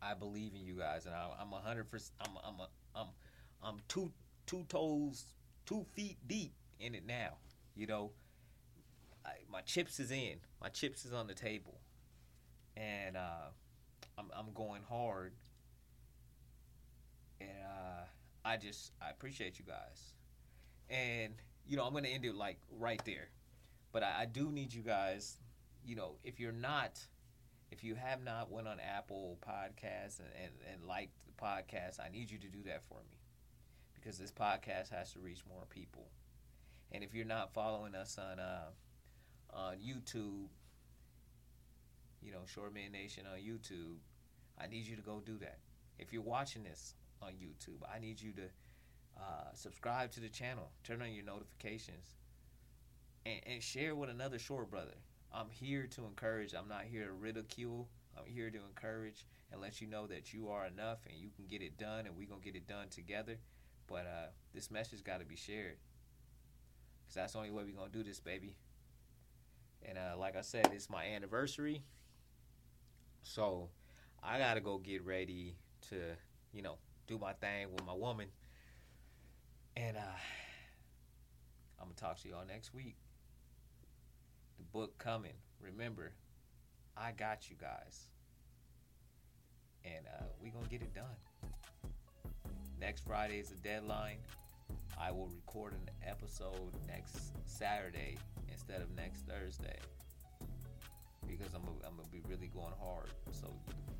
I 0.00 0.14
believe 0.14 0.54
in 0.54 0.64
you 0.64 0.74
guys, 0.74 1.06
and 1.06 1.14
I, 1.14 1.28
I'm 1.40 1.52
a 1.52 1.60
hundred 1.60 1.88
percent. 1.90 2.12
I'm 2.20 2.32
I'm 2.44 2.60
a, 2.60 2.68
I'm 2.94 3.06
I'm 3.62 3.76
two 3.88 4.12
two 4.46 4.64
toes, 4.68 5.26
two 5.64 5.86
feet 5.94 6.18
deep 6.26 6.52
in 6.80 6.94
it 6.94 7.06
now. 7.06 7.36
You 7.76 7.86
know, 7.86 8.12
I, 9.24 9.30
my 9.50 9.60
chips 9.62 10.00
is 10.00 10.10
in. 10.10 10.36
My 10.60 10.68
chips 10.68 11.04
is 11.04 11.12
on 11.12 11.26
the 11.26 11.34
table, 11.34 11.80
and 12.76 13.16
uh, 13.16 13.50
I'm 14.18 14.26
I'm 14.36 14.52
going 14.54 14.82
hard. 14.88 15.32
And 17.48 17.64
uh, 17.64 18.04
I 18.44 18.56
just 18.56 18.92
I 19.00 19.10
appreciate 19.10 19.58
you 19.58 19.64
guys, 19.64 20.14
and 20.90 21.34
you 21.66 21.76
know 21.76 21.84
I'm 21.84 21.92
gonna 21.92 22.08
end 22.08 22.24
it 22.24 22.34
like 22.34 22.58
right 22.78 23.02
there, 23.04 23.28
but 23.92 24.02
I, 24.02 24.22
I 24.22 24.26
do 24.26 24.50
need 24.50 24.72
you 24.72 24.82
guys. 24.82 25.38
You 25.84 25.96
know, 25.96 26.16
if 26.22 26.38
you're 26.38 26.52
not 26.52 27.00
if 27.72 27.82
you 27.82 27.94
have 27.94 28.22
not 28.22 28.52
went 28.52 28.68
on 28.68 28.78
Apple 28.78 29.38
Podcasts 29.40 30.18
and, 30.18 30.28
and, 30.40 30.52
and 30.70 30.86
liked 30.86 31.14
the 31.24 31.42
podcast, 31.42 31.98
I 31.98 32.10
need 32.12 32.30
you 32.30 32.36
to 32.38 32.46
do 32.46 32.62
that 32.66 32.82
for 32.86 32.98
me 33.10 33.16
because 33.94 34.18
this 34.18 34.30
podcast 34.30 34.90
has 34.90 35.12
to 35.14 35.20
reach 35.20 35.42
more 35.48 35.64
people. 35.70 36.10
And 36.92 37.02
if 37.02 37.14
you're 37.14 37.24
not 37.24 37.54
following 37.54 37.94
us 37.94 38.18
on 38.18 38.38
uh, 38.38 38.70
on 39.54 39.76
YouTube, 39.76 40.48
you 42.22 42.30
know, 42.30 42.42
Short 42.46 42.74
Man 42.74 42.92
Nation 42.92 43.24
on 43.32 43.38
YouTube, 43.38 43.96
I 44.60 44.66
need 44.66 44.86
you 44.86 44.96
to 44.96 45.02
go 45.02 45.22
do 45.24 45.38
that. 45.38 45.58
If 45.98 46.12
you're 46.12 46.22
watching 46.22 46.64
this 46.64 46.94
on 47.22 47.32
YouTube, 47.32 47.80
I 47.92 47.98
need 47.98 48.20
you 48.20 48.32
to 48.32 48.42
uh, 49.18 49.52
subscribe 49.54 50.10
to 50.12 50.20
the 50.20 50.28
channel, 50.28 50.70
turn 50.84 51.02
on 51.02 51.12
your 51.12 51.24
notifications, 51.24 52.14
and, 53.24 53.40
and 53.46 53.62
share 53.62 53.94
with 53.94 54.10
another 54.10 54.38
short 54.38 54.70
brother. 54.70 54.94
I'm 55.32 55.48
here 55.50 55.86
to 55.92 56.04
encourage. 56.04 56.54
I'm 56.54 56.68
not 56.68 56.84
here 56.84 57.06
to 57.06 57.12
ridicule. 57.12 57.88
I'm 58.16 58.26
here 58.26 58.50
to 58.50 58.58
encourage 58.68 59.26
and 59.50 59.60
let 59.60 59.80
you 59.80 59.86
know 59.86 60.06
that 60.06 60.34
you 60.34 60.48
are 60.48 60.66
enough 60.66 60.98
and 61.08 61.16
you 61.18 61.30
can 61.34 61.46
get 61.46 61.62
it 61.62 61.78
done 61.78 62.06
and 62.06 62.16
we're 62.16 62.28
going 62.28 62.40
to 62.40 62.44
get 62.44 62.56
it 62.56 62.66
done 62.66 62.88
together. 62.90 63.38
But 63.86 64.06
uh, 64.06 64.26
this 64.54 64.70
message 64.70 65.02
got 65.02 65.20
to 65.20 65.26
be 65.26 65.36
shared 65.36 65.76
because 67.02 67.14
that's 67.14 67.32
the 67.32 67.38
only 67.38 67.50
way 67.50 67.62
we're 67.64 67.76
going 67.76 67.90
to 67.90 67.98
do 67.98 68.04
this, 68.04 68.20
baby. 68.20 68.54
And 69.86 69.98
uh, 69.98 70.16
like 70.18 70.36
I 70.36 70.42
said, 70.42 70.70
it's 70.72 70.90
my 70.90 71.04
anniversary. 71.04 71.82
So 73.22 73.68
I 74.22 74.38
got 74.38 74.54
to 74.54 74.60
go 74.60 74.78
get 74.78 75.04
ready 75.04 75.56
to, 75.88 75.96
you 76.52 76.62
know, 76.62 76.76
do 77.12 77.18
my 77.18 77.32
thing 77.34 77.70
with 77.70 77.84
my 77.84 77.92
woman. 77.92 78.28
And 79.76 79.96
uh, 79.96 80.18
I'm 81.80 81.88
to 81.88 82.02
talk 82.02 82.18
to 82.22 82.28
y'all 82.28 82.46
next 82.48 82.72
week 82.72 82.96
the 84.58 84.64
book 84.64 84.96
coming. 84.98 85.32
Remember, 85.60 86.12
I 86.96 87.12
got 87.12 87.50
you 87.50 87.56
guys. 87.60 88.06
And 89.84 90.06
uh, 90.06 90.24
we 90.40 90.50
to 90.64 90.70
get 90.70 90.82
it 90.82 90.94
done. 90.94 91.90
Next 92.80 93.04
Friday 93.06 93.38
is 93.38 93.48
the 93.48 93.56
deadline. 93.56 94.18
I 95.00 95.10
will 95.10 95.28
record 95.34 95.72
an 95.72 95.90
episode 96.06 96.72
next 96.86 97.32
Saturday 97.46 98.16
instead 98.48 98.80
of 98.80 98.94
next 98.94 99.26
Thursday 99.26 99.76
because 101.38 101.54
I'm 101.54 101.62
I'm 101.86 101.96
gonna 101.96 102.08
be 102.10 102.22
really 102.28 102.48
going 102.48 102.74
hard. 102.80 103.10
So 103.32 103.48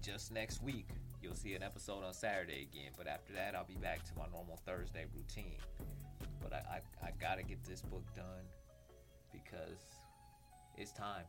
just 0.02 0.32
next 0.32 0.62
week 0.62 0.88
you'll 1.22 1.34
see 1.34 1.54
an 1.54 1.62
episode 1.62 2.04
on 2.04 2.12
Saturday 2.12 2.68
again. 2.70 2.92
But 2.96 3.06
after 3.06 3.32
that 3.34 3.54
I'll 3.54 3.64
be 3.64 3.76
back 3.76 4.04
to 4.04 4.12
my 4.16 4.24
normal 4.32 4.60
Thursday 4.66 5.06
routine. 5.14 5.58
But 6.42 6.52
I 6.52 6.80
I, 7.02 7.06
I 7.06 7.10
gotta 7.20 7.42
get 7.42 7.62
this 7.64 7.82
book 7.82 8.04
done 8.14 8.44
because 9.32 9.80
it's 10.76 10.92
time. 10.92 11.24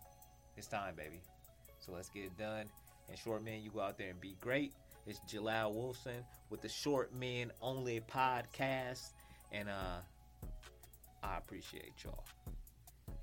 It's 0.58 0.68
time, 0.68 0.96
baby. 0.96 1.22
So 1.80 1.92
let's 1.92 2.10
get 2.10 2.24
it 2.24 2.38
done. 2.38 2.66
And 3.10 3.18
short 3.18 3.44
men, 3.44 3.62
you 3.62 3.72
go 3.72 3.82
out 3.82 3.98
there 3.98 4.10
and 4.10 4.22
be 4.22 4.36
great. 4.40 4.74
It's 5.06 5.20
Jalal 5.28 5.74
Wolfson 5.74 6.24
with 6.50 6.62
the 6.62 6.70
Short 6.70 7.14
Men 7.14 7.52
Only 7.62 8.02
podcast. 8.02 9.12
And 9.52 9.70
uh 9.70 10.00
I 11.24 11.38
appreciate 11.38 11.94
y'all. 12.04 12.26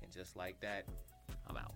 And 0.01 0.11
just 0.11 0.35
like 0.35 0.59
that, 0.61 0.85
I'm 1.47 1.57
out. 1.57 1.69